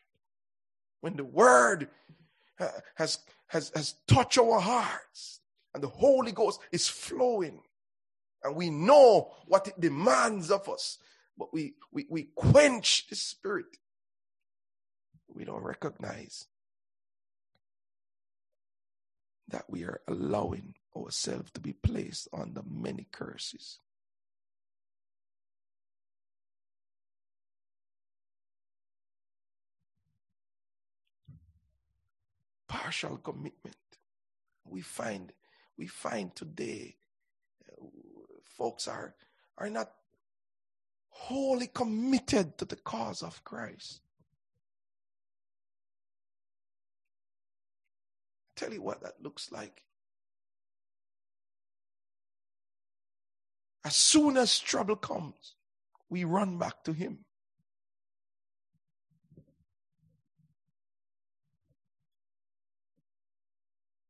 [1.01, 1.89] when the word
[2.59, 3.19] uh, has,
[3.55, 5.41] has, has touched our hearts
[5.73, 7.61] and the Holy Ghost is flowing
[8.43, 10.99] and we know what it demands of us,
[11.39, 13.79] but we, we, we quench the spirit.
[15.33, 16.47] We don't recognize
[19.49, 23.79] that we are allowing ourselves to be placed under many curses.
[32.69, 33.77] Partial commitment.
[34.65, 35.33] We find
[35.77, 36.97] we find today
[37.71, 37.85] uh,
[38.45, 39.15] folks are
[39.59, 39.91] are not
[41.09, 44.01] wholly committed to the cause of Christ.
[48.57, 49.83] Tell you what that looks like.
[53.85, 55.55] As soon as trouble comes,
[56.09, 57.24] we run back to Him.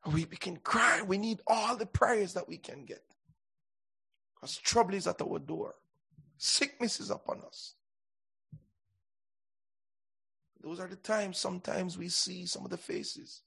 [0.07, 1.03] We, we can cry.
[1.03, 3.03] We need all the prayers that we can get.
[4.35, 5.75] Because trouble is at our door.
[6.37, 7.75] Sickness is upon us.
[10.63, 13.43] Those are the times sometimes we see some of the faces.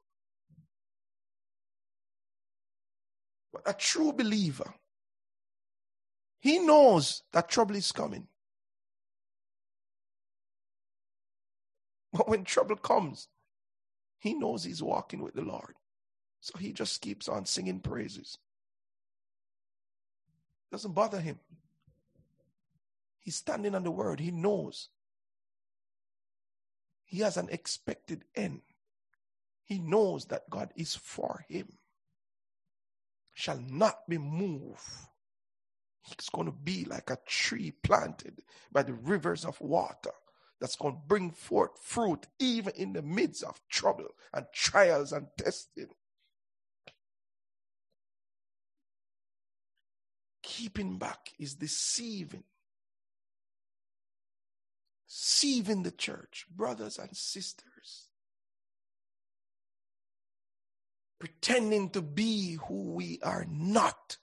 [3.51, 4.73] But a true believer,
[6.39, 8.27] he knows that trouble is coming.
[12.13, 13.27] But when trouble comes,
[14.19, 15.75] he knows he's walking with the Lord.
[16.47, 18.37] So he just keeps on singing praises.
[20.71, 21.39] Doesn't bother him.
[23.19, 24.21] He's standing on the word.
[24.21, 24.87] He knows.
[27.03, 28.61] He has an expected end.
[29.65, 31.67] He knows that God is for him.
[33.33, 34.79] Shall not be moved.
[35.99, 38.41] He's going to be like a tree planted
[38.71, 40.13] by the rivers of water
[40.61, 45.27] that's going to bring forth fruit even in the midst of trouble and trials and
[45.37, 45.89] testing.
[50.57, 52.43] Keeping back is deceiving.
[55.07, 58.07] Deceiving the church, brothers and sisters.
[61.19, 64.17] Pretending to be who we are not.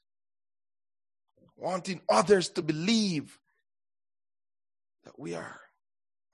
[1.57, 3.39] Wanting others to believe
[5.05, 5.61] that we are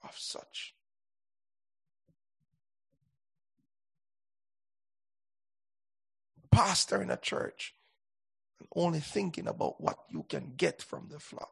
[0.03, 0.73] of such.
[6.49, 7.75] Pastor in a church
[8.75, 11.51] only thinking about what you can get from the flock.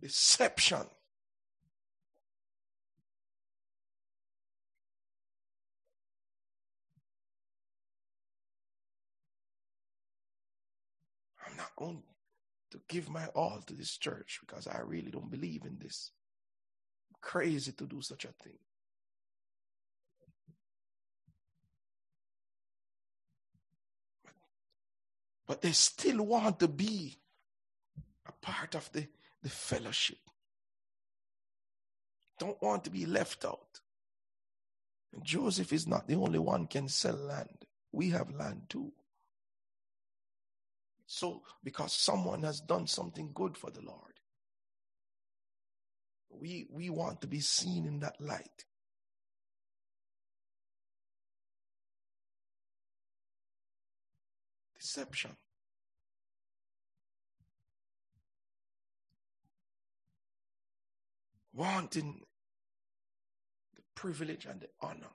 [0.00, 0.86] Deception.
[11.46, 12.02] I'm not going
[12.70, 16.10] to give my all to this church because I really don't believe in this.
[17.10, 18.58] I'm crazy to do such a thing.
[25.52, 27.18] But they still want to be
[28.24, 29.06] a part of the,
[29.42, 30.16] the fellowship.
[32.38, 33.80] Don't want to be left out.
[35.12, 37.66] And Joseph is not the only one can sell land.
[37.92, 38.94] We have land too.
[41.04, 44.14] So, because someone has done something good for the Lord,
[46.30, 48.64] we, we want to be seen in that light.
[54.80, 55.36] Deception.
[61.54, 62.20] Wanting
[63.74, 65.12] the privilege and the honor.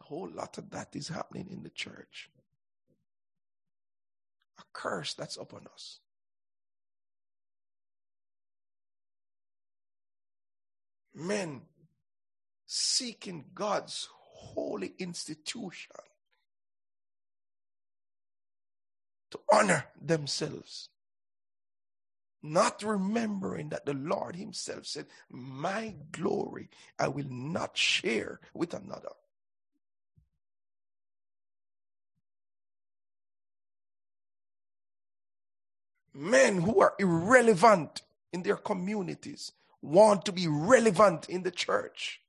[0.00, 2.30] A whole lot of that is happening in the church
[4.58, 6.00] a curse that's upon us.
[11.14, 11.62] Men
[12.66, 15.96] seeking God's holy institution
[19.30, 20.90] to honor themselves,
[22.42, 29.10] not remembering that the Lord Himself said, My glory I will not share with another.
[36.18, 42.20] men who are irrelevant in their communities want to be relevant in the church.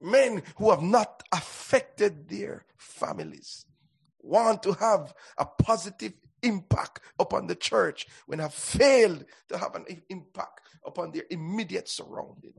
[0.00, 3.64] Men who have not affected their families
[4.20, 6.12] want to have a positive
[6.42, 12.54] impact upon the church when have failed to have an impact upon their immediate surrounding.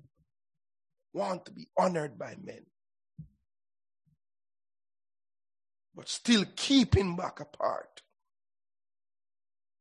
[1.14, 2.66] Want to be honored by men.
[5.96, 8.04] But still keeping back apart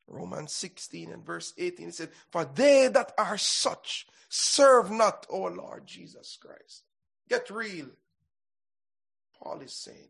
[0.08, 5.44] Romans 16 and verse 18, it said, For they that are such serve not O
[5.44, 6.84] Lord Jesus Christ.
[7.28, 7.88] Get real.
[9.38, 10.08] Paul is saying,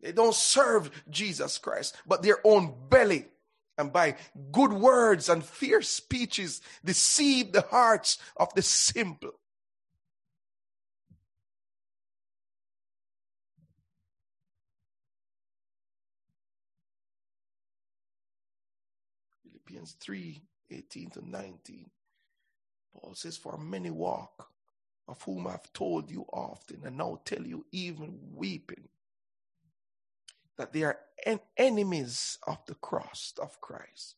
[0.00, 3.26] they don't serve Jesus Christ, but their own belly.
[3.78, 4.16] And by
[4.52, 9.32] good words and fierce speeches, deceive the hearts of the simple.
[19.42, 20.40] Philippians 3
[20.70, 21.90] 18 to 19.
[22.94, 24.48] Paul says, For many walk,
[25.08, 28.88] of whom I've told you often, and now tell you even weeping,
[30.58, 34.16] that they are en- enemies of the cross of Christ,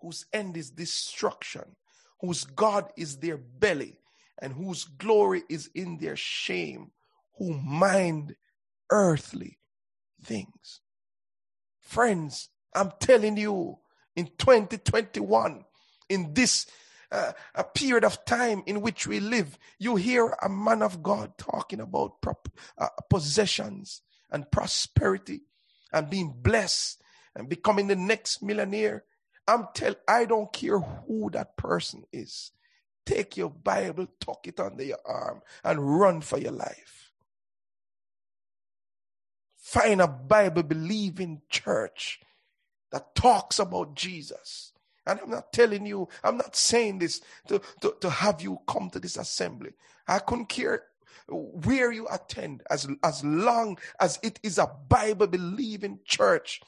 [0.00, 1.76] whose end is destruction,
[2.20, 3.98] whose God is their belly,
[4.40, 6.90] and whose glory is in their shame,
[7.38, 8.36] who mind
[8.90, 9.58] earthly
[10.22, 10.80] things.
[11.80, 13.78] Friends, I'm telling you,
[14.14, 15.64] in 2021,
[16.08, 16.66] in this
[17.10, 21.38] uh, a period of time in which we live, you hear a man of God
[21.38, 25.42] talking about prop, uh, possessions and prosperity
[25.92, 27.02] and being blessed
[27.34, 29.04] and becoming the next millionaire.
[29.46, 32.52] I'm tell I don't care who that person is.
[33.06, 37.12] Take your Bible, tuck it under your arm, and run for your life.
[39.56, 42.20] Find a Bible believing church
[42.90, 44.72] that talks about Jesus.
[45.06, 48.90] And I'm not telling you, I'm not saying this to, to, to have you come
[48.90, 49.72] to this assembly.
[50.06, 50.82] I couldn't care
[51.28, 56.60] where you attend as, as long as it is a Bible believing church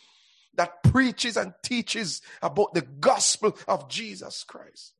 [0.55, 4.95] that preaches and teaches about the gospel of Jesus Christ.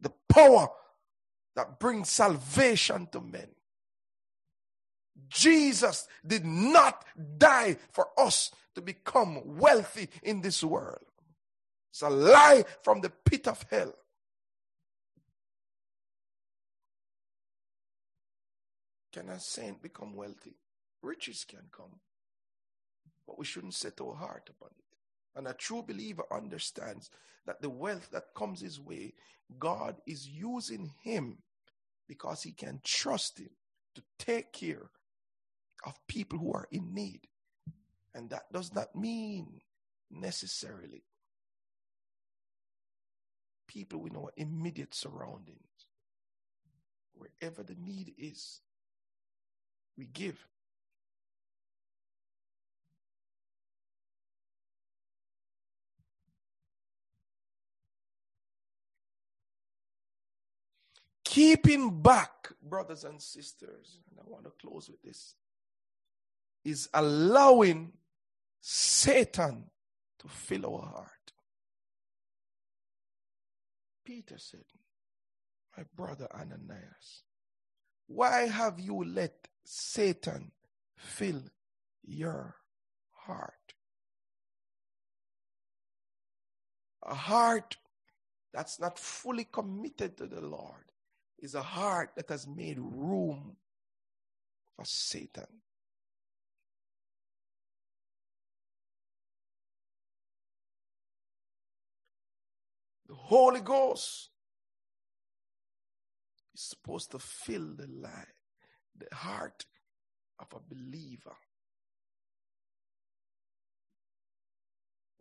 [0.00, 0.68] The power
[1.56, 3.48] that brings salvation to men.
[5.28, 7.04] Jesus did not
[7.38, 11.04] die for us to become wealthy in this world.
[11.90, 13.94] It's a lie from the pit of hell.
[19.14, 20.56] Can a saint become wealthy?
[21.00, 22.00] Riches can come.
[23.28, 25.38] But we shouldn't set our heart upon it.
[25.38, 27.10] And a true believer understands
[27.46, 29.14] that the wealth that comes his way,
[29.56, 31.38] God is using him
[32.08, 33.50] because he can trust him
[33.94, 34.90] to take care
[35.86, 37.20] of people who are in need.
[38.16, 39.60] And that does not mean
[40.10, 41.04] necessarily
[43.68, 45.60] people we our immediate surroundings.
[47.14, 48.60] Wherever the need is,
[49.96, 50.46] we give.
[61.24, 65.34] Keeping back, brothers and sisters, and I want to close with this,
[66.64, 67.92] is allowing
[68.60, 69.64] Satan
[70.20, 71.32] to fill our heart.
[74.04, 74.64] Peter said,
[75.76, 77.24] My brother Ananias,
[78.06, 80.52] why have you let Satan
[80.96, 81.42] fill
[82.02, 82.56] your
[83.12, 83.74] heart?
[87.06, 87.76] A heart
[88.52, 90.84] that's not fully committed to the Lord
[91.38, 93.56] is a heart that has made room
[94.76, 95.46] for Satan.
[103.06, 104.30] The Holy Ghost
[106.54, 108.33] is supposed to fill the life,
[108.98, 109.64] the heart
[110.38, 111.36] of a believer.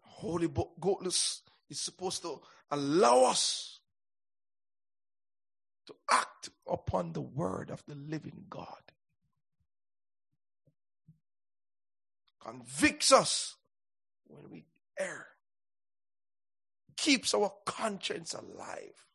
[0.02, 0.48] Holy
[0.80, 2.40] Ghost is supposed to
[2.72, 3.80] allow us
[5.88, 8.66] to act upon the word of the living God.
[12.40, 13.56] Convicts us
[14.28, 14.66] when we
[15.00, 15.28] err,
[16.98, 19.06] keeps our conscience alive.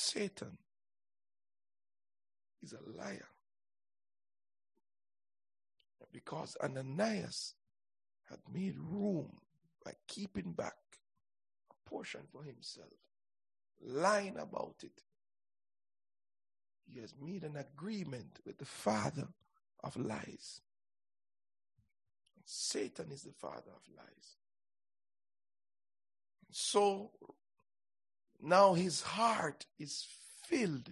[0.00, 0.56] Satan
[2.62, 3.28] is a liar.
[6.12, 7.54] Because Ananias
[8.28, 9.30] had made room
[9.84, 10.74] by keeping back
[11.70, 12.88] a portion for himself,
[13.80, 15.02] lying about it.
[16.86, 19.28] He has made an agreement with the father
[19.84, 20.62] of lies.
[22.44, 24.36] Satan is the father of lies.
[26.50, 27.12] So
[28.42, 30.06] now his heart is
[30.44, 30.90] filled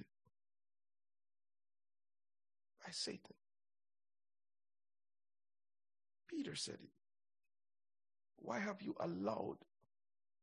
[2.84, 3.34] by Satan.
[6.28, 6.90] Peter said it.
[8.36, 9.58] Why have you allowed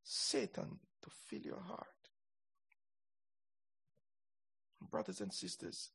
[0.03, 1.87] Satan to fill your heart?
[4.89, 5.91] Brothers and sisters,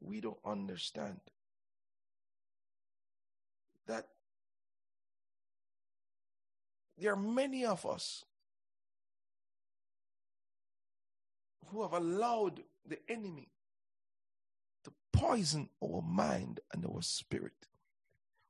[0.00, 1.20] we don't understand
[3.86, 4.06] that
[6.96, 8.24] there are many of us
[11.74, 13.48] who have allowed the enemy
[14.84, 17.66] to poison our mind and our spirit.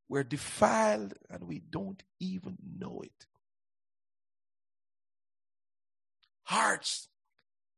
[0.08, 3.26] We're defiled and we don't even know it.
[6.42, 7.08] Hearts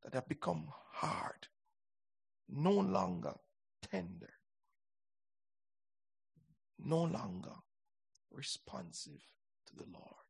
[0.03, 1.47] that have become hard,
[2.49, 3.35] no longer
[3.89, 4.33] tender,
[6.85, 7.55] no longer
[8.33, 9.23] responsive
[9.67, 10.26] to the Lord.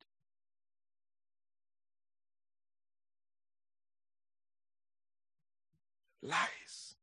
[6.26, 6.94] Lies.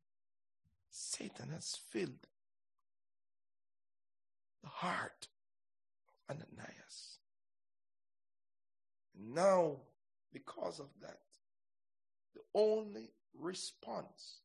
[0.90, 2.28] Satan has filled
[4.62, 5.28] the heart
[6.30, 7.20] of Ananias.
[9.18, 9.78] Now,
[10.34, 11.20] because of that,
[12.34, 14.40] the only response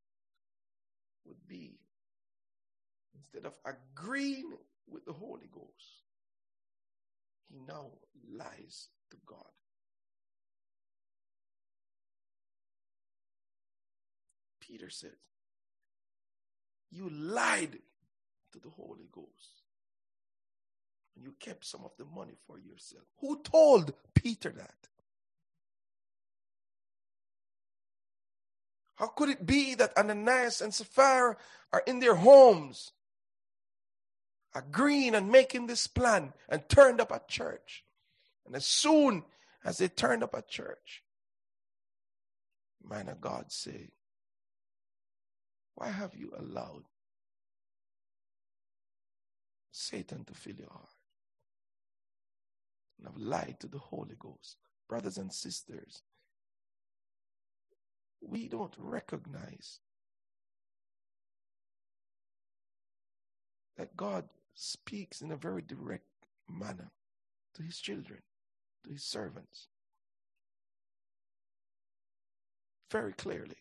[1.25, 1.79] would be
[3.17, 4.53] instead of agreeing
[4.89, 6.05] with the Holy Ghost,
[7.49, 7.87] he now
[8.31, 9.45] lies to God.
[14.69, 15.17] Peter said,
[16.91, 17.79] You lied
[18.53, 19.63] to the Holy Ghost.
[21.15, 23.05] And you kept some of the money for yourself.
[23.21, 24.75] Who told Peter that?
[28.97, 31.37] How could it be that Ananias and Sapphira
[31.73, 32.93] are in their homes,
[34.55, 37.85] agreeing and making this plan, and turned up at church?
[38.45, 39.25] And as soon
[39.65, 41.05] as they turned up at church,
[42.83, 43.91] man of God say,
[45.79, 46.83] Why have you allowed
[49.71, 50.89] Satan to fill your heart?
[52.99, 54.57] And have lied to the Holy Ghost.
[54.89, 56.03] Brothers and sisters,
[58.21, 59.79] we don't recognize
[63.77, 64.25] that God
[64.55, 66.09] speaks in a very direct
[66.49, 66.91] manner
[67.55, 68.19] to his children,
[68.83, 69.69] to his servants.
[72.91, 73.59] Very clearly.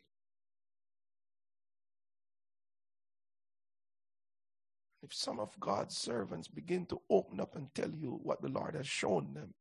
[5.07, 8.75] If some of God's servants begin to open up and tell you what the Lord
[8.75, 9.53] has shown them,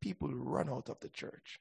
[0.00, 1.60] people run out of the church.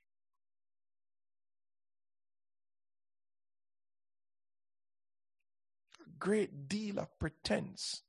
[6.00, 8.02] A great deal of pretense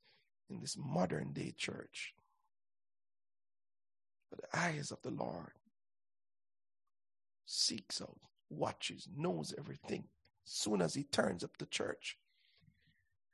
[0.49, 2.15] in this modern day church.
[4.31, 5.51] But the eyes of the Lord
[7.45, 8.17] seeks out,
[8.49, 10.05] watches, knows everything.
[10.43, 12.17] Soon as he turns up the church,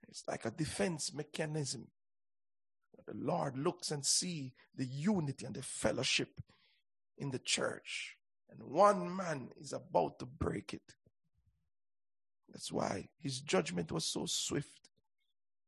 [0.10, 1.88] it's like a defense mechanism.
[3.06, 6.42] The Lord looks and see the unity and the fellowship
[7.18, 8.18] in the church.
[8.50, 10.96] And one man is about to break it.
[12.52, 14.90] That's why his judgment was so swift.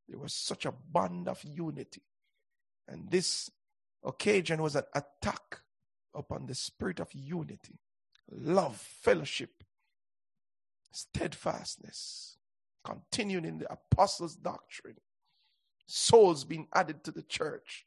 [0.07, 2.01] There was such a bond of unity.
[2.87, 3.51] And this
[4.03, 5.59] occasion was an attack
[6.15, 7.79] upon the spirit of unity,
[8.31, 9.63] love, fellowship,
[10.91, 12.36] steadfastness,
[12.87, 14.97] continuing in the apostles' doctrine,
[15.87, 17.85] souls being added to the church.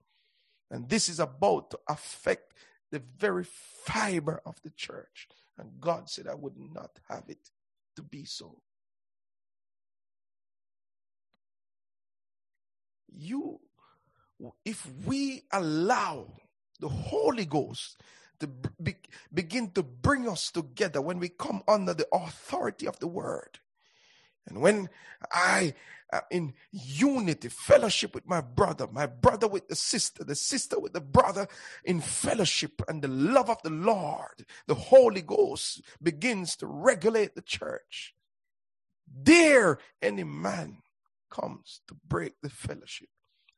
[0.70, 2.52] And this is about to affect
[2.90, 5.28] the very fiber of the church.
[5.58, 7.50] And God said, I would not have it
[7.96, 8.60] to be so.
[13.08, 13.60] You,
[14.64, 16.34] if we allow
[16.78, 18.00] the Holy Ghost
[18.38, 18.48] to
[18.82, 18.96] be,
[19.32, 23.58] begin to bring us together when we come under the authority of the word,
[24.46, 24.88] and when
[25.32, 25.74] I
[26.12, 30.92] am in unity, fellowship with my brother, my brother with the sister, the sister with
[30.92, 31.46] the brother,
[31.84, 37.42] in fellowship and the love of the Lord, the Holy Ghost begins to regulate the
[37.42, 38.14] church.
[39.22, 40.78] Dare any man
[41.30, 43.08] comes to break the fellowship.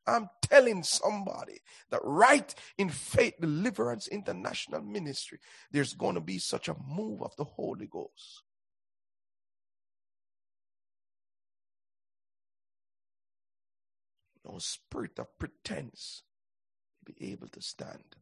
[0.05, 5.39] I'm telling somebody that right in Faith Deliverance International Ministry,
[5.71, 8.42] there's going to be such a move of the Holy Ghost.
[14.59, 16.23] Spirit of pretense
[17.05, 18.15] to be able to stand.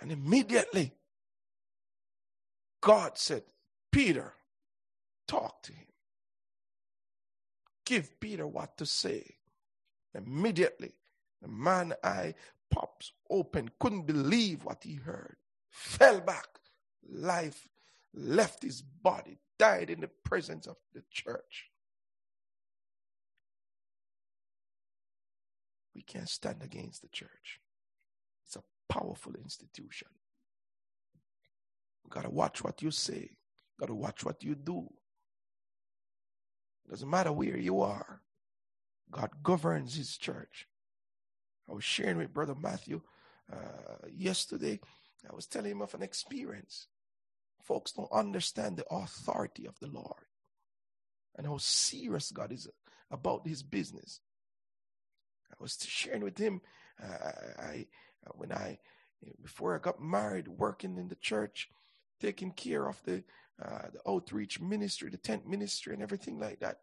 [0.00, 0.92] And immediately,
[2.80, 3.42] God said,
[3.90, 4.34] Peter,
[5.26, 5.86] talk to him.
[7.84, 9.36] Give Peter what to say.
[10.14, 10.92] Immediately,
[11.40, 12.34] the man eye
[12.70, 15.36] pops open, couldn't believe what he heard,
[15.70, 16.46] fell back.
[17.08, 17.68] Life
[18.16, 21.66] left his body, died in the presence of the church.
[25.94, 27.60] We can't stand against the church.
[28.46, 28.62] It's a
[28.92, 30.08] powerful institution.
[32.04, 33.30] You gotta watch what you say.
[33.30, 34.88] You gotta watch what you do.
[36.86, 38.22] It Doesn't matter where you are.
[39.10, 40.66] God governs his church.
[41.70, 43.02] I was sharing with Brother Matthew
[43.52, 44.80] uh, yesterday.
[45.30, 46.88] I was telling him of an experience.
[47.66, 50.26] Folks don't understand the authority of the Lord
[51.36, 52.68] and how serious God is
[53.10, 54.20] about his business.
[55.50, 56.60] I was sharing with him,
[57.02, 57.86] uh, I,
[58.34, 58.78] when I,
[59.42, 61.68] before I got married, working in the church,
[62.20, 63.24] taking care of the,
[63.62, 66.78] uh, the outreach ministry, the tent ministry, and everything like that.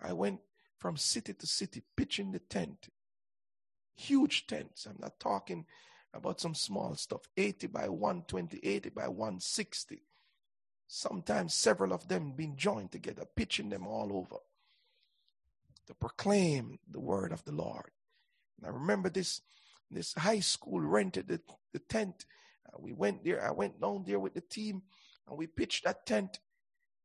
[0.00, 0.40] I went
[0.78, 2.88] from city to city pitching the tent.
[3.96, 4.86] Huge tents.
[4.86, 5.66] I'm not talking
[6.14, 10.02] about some small stuff 80 by 120, 80 by 160.
[10.86, 14.36] Sometimes several of them being joined together, pitching them all over.
[15.86, 17.90] to proclaim the word of the Lord.
[18.58, 19.40] And I remember this
[19.90, 21.40] this high school rented the,
[21.72, 22.24] the tent.
[22.66, 23.46] Uh, we went there.
[23.46, 24.82] I went down there with the team
[25.28, 26.38] and we pitched that tent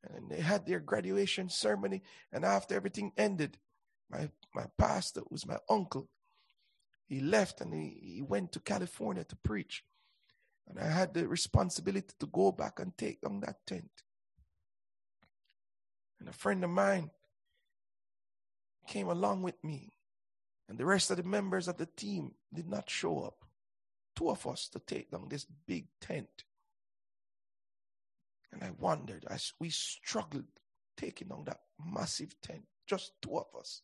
[0.04, 2.02] and they had their graduation ceremony.
[2.32, 3.58] And after everything ended,
[4.10, 6.08] my, my pastor, was my uncle,
[7.08, 9.84] he left and he, he went to California to preach.
[10.68, 13.90] And I had the responsibility to go back and take down that tent.
[16.20, 17.10] And a friend of mine
[18.88, 19.94] came along with me.
[20.68, 23.46] And the rest of the members of the team did not show up.
[24.16, 26.44] Two of us to take down this big tent.
[28.52, 30.46] And I wondered as we struggled
[30.98, 33.84] taking down that massive tent, just two of us.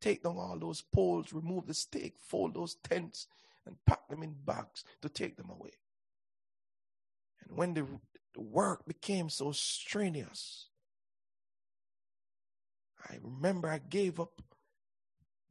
[0.00, 3.26] Take down all those poles, remove the stake, fold those tents,
[3.66, 5.72] and pack them in bags to take them away.
[7.42, 7.86] And when the,
[8.34, 10.68] the work became so strenuous,
[13.08, 14.42] I remember I gave up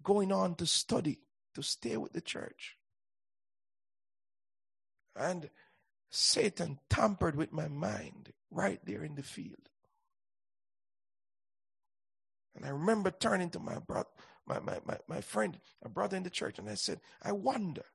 [0.04, 1.20] going on to study,
[1.56, 2.78] to stay with the church.
[5.16, 5.50] And
[6.10, 9.70] Satan tampered with my mind right there in the field.
[12.56, 14.10] And I remember turning to my brother,
[14.48, 17.86] my, my, my, my friend, a brother in the church, and I said, I wonder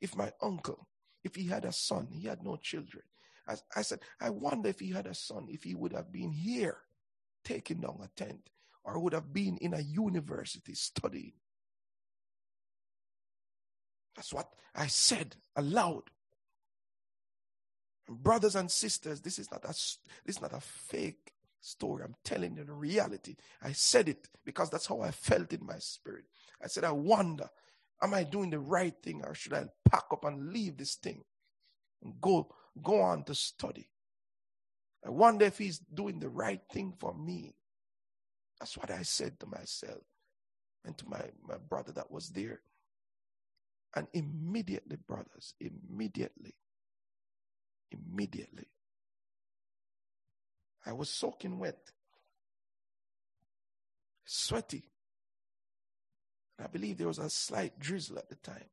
[0.00, 0.88] if my uncle,
[1.24, 3.04] if he had a son, he had no children.
[3.46, 6.30] I, I said, I wonder if he had a son, if he would have been
[6.30, 6.78] here
[7.44, 8.50] taking down a tent
[8.84, 11.32] or would have been in a university studying.
[14.16, 16.04] That's what I said aloud.
[18.08, 21.32] Brothers and sisters, this is not a this is not a fake
[21.68, 22.04] story.
[22.04, 23.36] I'm telling you the reality.
[23.62, 26.24] I said it because that's how I felt in my spirit.
[26.62, 27.48] I said, I wonder,
[28.02, 31.22] am I doing the right thing or should I pack up and leave this thing
[32.02, 32.48] and go
[32.82, 33.88] go on to study?
[35.06, 37.54] I wonder if he's doing the right thing for me.
[38.58, 40.02] That's what I said to myself
[40.84, 42.60] and to my, my brother that was there.
[43.94, 46.54] And immediately, brothers, immediately,
[47.90, 48.66] immediately,
[50.86, 51.92] I was soaking wet,
[54.24, 54.84] sweaty.
[56.62, 58.64] I believe there was a slight drizzle at the time.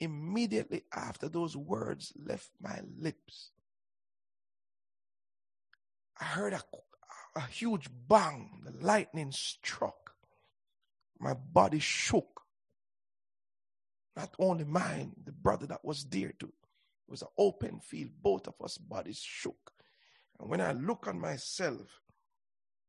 [0.00, 3.50] Immediately after those words left my lips,
[6.20, 6.62] I heard a,
[7.36, 8.62] a huge bang.
[8.64, 10.14] The lightning struck.
[11.18, 12.42] My body shook.
[14.16, 16.52] Not only mine, the brother that was there too.
[17.06, 18.10] It was an open field.
[18.22, 19.73] Both of us bodies shook.
[20.40, 22.00] And when I look on myself,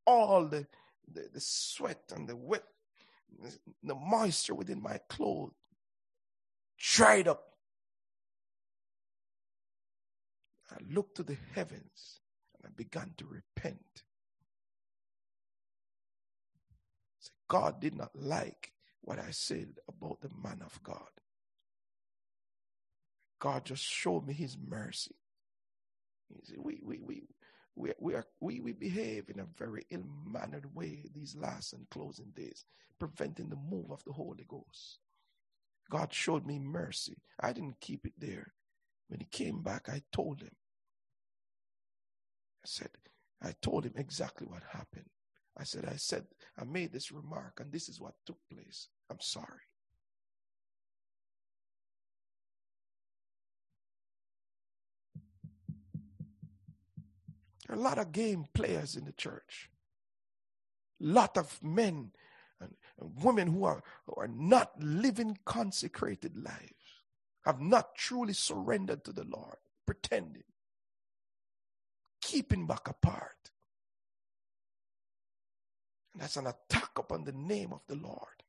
[0.06, 0.66] all the,
[1.12, 2.64] the, the sweat and the wet,
[3.84, 5.54] the moisture within my clothes
[6.78, 7.43] dried up.
[10.72, 12.20] I looked to the heavens
[12.58, 14.04] and I began to repent.
[17.48, 18.72] God did not like
[19.02, 21.10] what I said about the man of God.
[23.39, 25.16] God just showed me his mercy.
[26.30, 27.24] He said, we, we, we,
[27.76, 31.90] we, we, are, we, we behave in a very ill mannered way these last and
[31.90, 32.66] closing days,
[33.00, 35.00] preventing the move of the Holy Ghost.
[35.90, 37.18] God showed me mercy.
[37.40, 38.54] I didn't keep it there.
[39.08, 40.56] When he came back, I told him.
[42.64, 42.90] I said,
[43.42, 45.06] I told him exactly what happened.
[45.58, 46.26] I said, I said,
[46.60, 48.90] I made this remark and this is what took place.
[49.10, 49.62] I'm sorry.
[57.66, 59.70] There are a lot of game players in the church.
[61.01, 62.11] A lot of men
[62.59, 66.74] and, women who are, who are not living consecrated lives,
[67.43, 70.43] have not truly surrendered to the Lord, pretending,
[72.22, 73.51] keeping back apart.
[76.13, 78.43] And that's an attack upon the name of the Lord.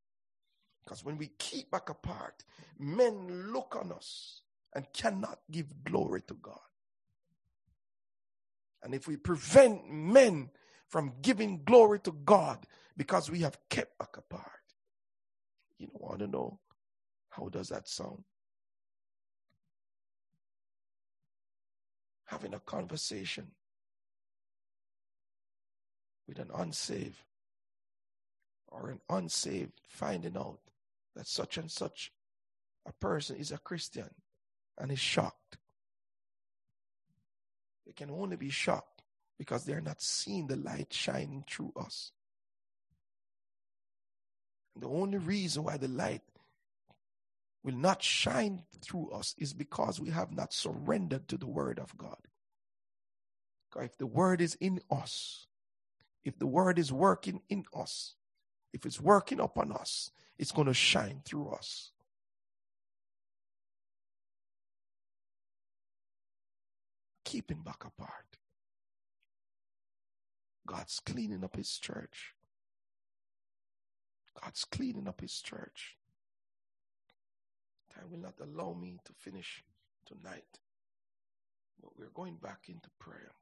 [0.85, 2.45] Because when we keep back apart,
[2.79, 4.43] men look on us
[4.73, 6.61] and cannot give glory to God.
[8.83, 10.51] And if we prevent men
[10.89, 12.67] from giving glory to God
[12.97, 14.43] because we have kept apart,
[15.79, 16.59] you don't want to know
[17.31, 18.25] how does that sound?
[22.27, 23.53] Having a conversation
[26.27, 27.23] with an unsaved
[28.69, 30.59] or an unsaved finding out
[31.15, 32.13] that such and such
[32.87, 34.11] a person is a Christian
[34.79, 35.59] and is shocked.
[37.87, 39.03] They can only be shocked
[39.39, 42.11] because they're not seeing the light shining through us.
[44.75, 46.23] And the only reason why the light
[47.63, 51.97] will not shine through us is because we have not surrendered to the word of
[51.97, 52.19] God.
[53.79, 55.47] If the word is in us,
[56.25, 58.15] if the word is working in us,
[58.73, 61.93] if it's working upon us, it's going to shine through us.
[67.27, 68.39] Keeping back apart.
[70.65, 72.35] God's cleaning up his church.
[74.41, 75.97] God's cleaning up his church.
[77.93, 79.65] Time will not allow me to finish
[80.07, 80.61] tonight,
[81.83, 83.33] but we're going back into prayer.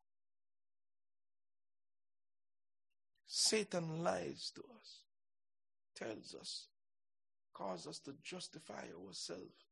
[3.27, 5.03] Satan lies to us,
[5.95, 6.69] tells us,
[7.53, 9.67] causes us to justify ourselves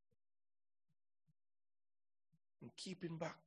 [2.61, 3.39] and keeping back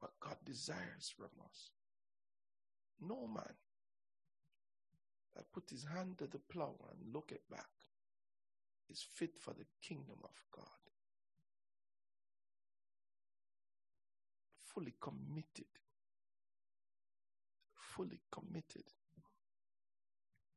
[0.00, 1.70] what God desires from us.
[3.00, 3.54] No man
[5.36, 7.68] that put his hand to the plow and look it back
[8.90, 10.66] is fit for the kingdom of God.
[14.74, 15.70] Fully committed.
[17.74, 18.84] Fully committed.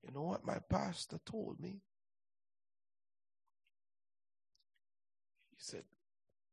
[0.04, 1.82] You know what my pastor told me?
[5.52, 5.84] He said,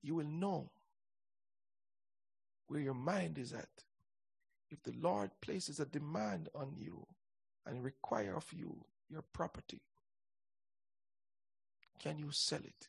[0.02, 0.70] You will know
[2.70, 3.66] where your mind is at.
[4.70, 7.04] If the Lord places a demand on you
[7.66, 9.80] and require of you your property,
[11.98, 12.86] can you sell it?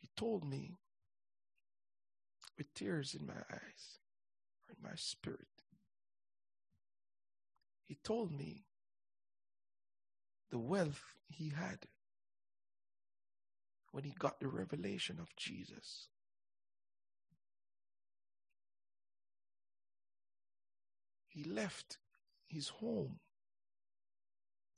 [0.00, 0.78] He told me
[2.56, 3.98] with tears in my eyes,
[4.70, 5.57] in my spirit.
[7.88, 8.64] He told me
[10.50, 11.86] the wealth he had
[13.92, 16.08] when he got the revelation of Jesus.
[21.28, 21.96] He left
[22.46, 23.20] his home,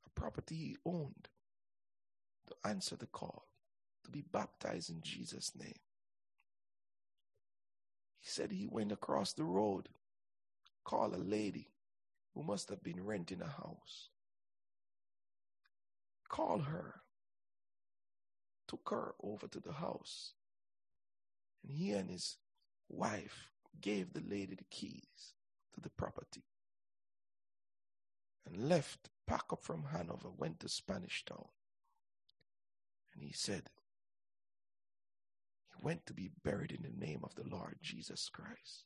[0.06, 1.28] a property he owned,
[2.46, 3.48] to answer the call,
[4.04, 5.80] to be baptized in Jesus' name.
[8.20, 9.88] He said he went across the road,
[10.84, 11.70] called a lady
[12.34, 14.10] who must have been renting a house,
[16.28, 17.02] called her,
[18.68, 20.34] took her over to the house,
[21.62, 22.36] and he and his
[22.88, 23.50] wife
[23.80, 25.34] gave the lady the keys
[25.74, 26.44] to the property
[28.46, 31.48] and left, packed up from Hanover, went to Spanish Town.
[33.14, 33.68] And he said,
[35.68, 38.84] he went to be buried in the name of the Lord Jesus Christ.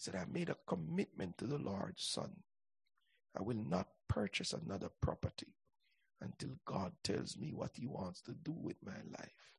[0.00, 2.30] He said, I made a commitment to the Lord's Son.
[3.38, 5.48] I will not purchase another property
[6.22, 9.58] until God tells me what He wants to do with my life.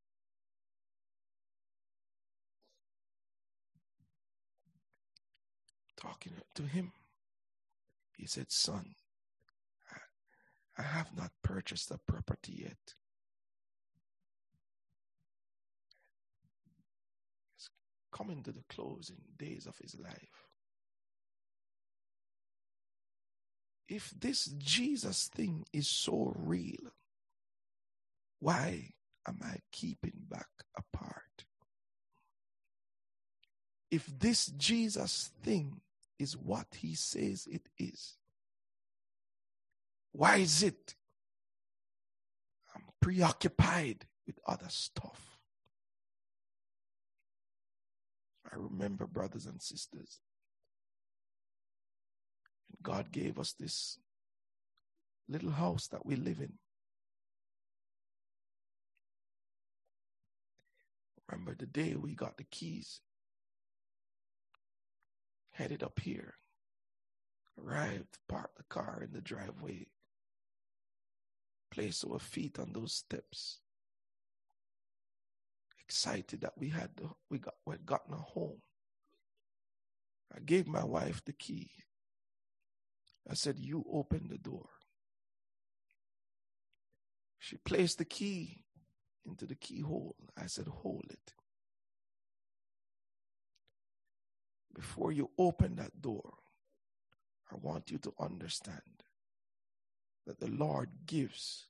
[5.96, 6.92] Talking to him,
[8.18, 8.96] he said, Son,
[10.76, 12.96] I have not purchased a property yet.
[18.12, 20.47] Coming to the closing days of his life.
[23.88, 26.93] If this Jesus thing is so real,
[28.39, 28.93] why
[29.28, 30.47] am I keeping back
[30.78, 31.45] apart?
[33.89, 35.82] If this Jesus thing
[36.22, 38.16] is what he says it is.
[40.12, 40.95] Why is it?
[42.76, 45.31] I'm preoccupied with other stuff.
[48.54, 50.20] I remember, brothers and sisters,
[52.82, 53.97] God gave us this
[55.30, 56.54] little house that we live in.
[61.30, 62.99] Remember the day we got the keys
[65.52, 66.34] headed up here.
[67.58, 69.88] Arrived, parked the car in the driveway,
[71.70, 73.60] placed our feet on those steps.
[75.92, 78.62] Excited that we had the, we got we had gotten a home.
[80.34, 81.70] I gave my wife the key.
[83.30, 84.70] I said, "You open the door."
[87.39, 88.64] She placed the key
[89.26, 90.16] into the keyhole.
[90.38, 91.34] I said, "Hold it."
[94.74, 96.34] before you open that door,
[97.52, 99.04] I want you to understand
[100.26, 101.68] that the Lord gives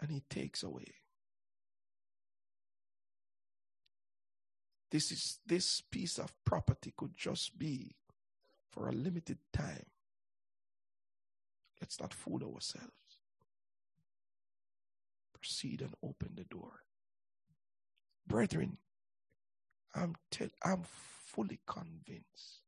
[0.00, 0.94] and He takes away.
[4.94, 7.96] This is this piece of property could just be
[8.70, 9.86] for a limited time.
[11.80, 13.18] Let's not fool ourselves.
[15.32, 16.82] Proceed and open the door.
[18.24, 18.78] Brethren,
[19.96, 22.62] I'm tell, I'm fully convinced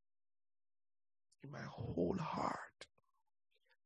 [1.45, 2.87] in my whole heart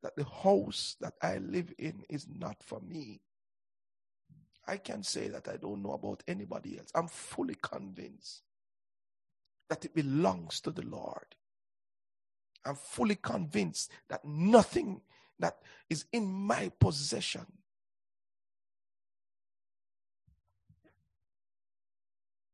[0.01, 3.21] that the house that I live in is not for me.
[4.71, 6.91] I can't say that I don't know about anybody else.
[6.95, 8.43] I'm fully convinced
[9.69, 11.35] that it belongs to the Lord.
[12.65, 15.01] I'm fully convinced that nothing
[15.39, 15.57] that
[15.89, 17.45] is in my possession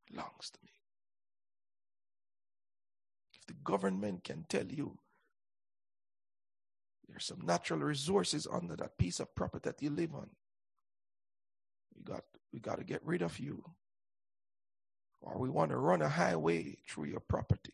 [0.10, 0.72] belongs to me.
[3.36, 4.98] If the government can tell you
[7.08, 10.32] there's some natural resources under that piece of property that you live on,
[11.98, 12.24] we got
[12.54, 13.64] we got to get rid of you.
[15.22, 17.74] Or we want to run a highway through your property.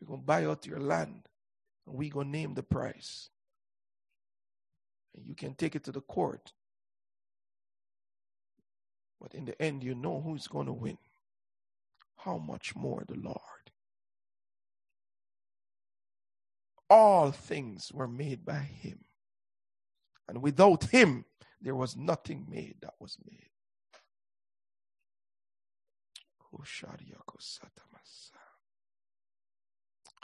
[0.00, 1.28] We're to buy out your land
[1.86, 3.30] and we're to name the price.
[5.14, 6.52] And you can take it to the court.
[9.20, 10.98] But in the end, you know who's going to win.
[12.16, 13.38] How much more the Lord?
[16.90, 19.04] All things were made by Him.
[20.28, 21.24] And without Him,
[21.60, 23.50] there was nothing made that was made.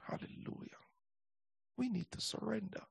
[0.03, 0.71] Hallelujah.
[1.77, 2.83] We need to surrender.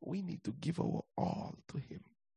[0.00, 2.02] We need to give our all to Him.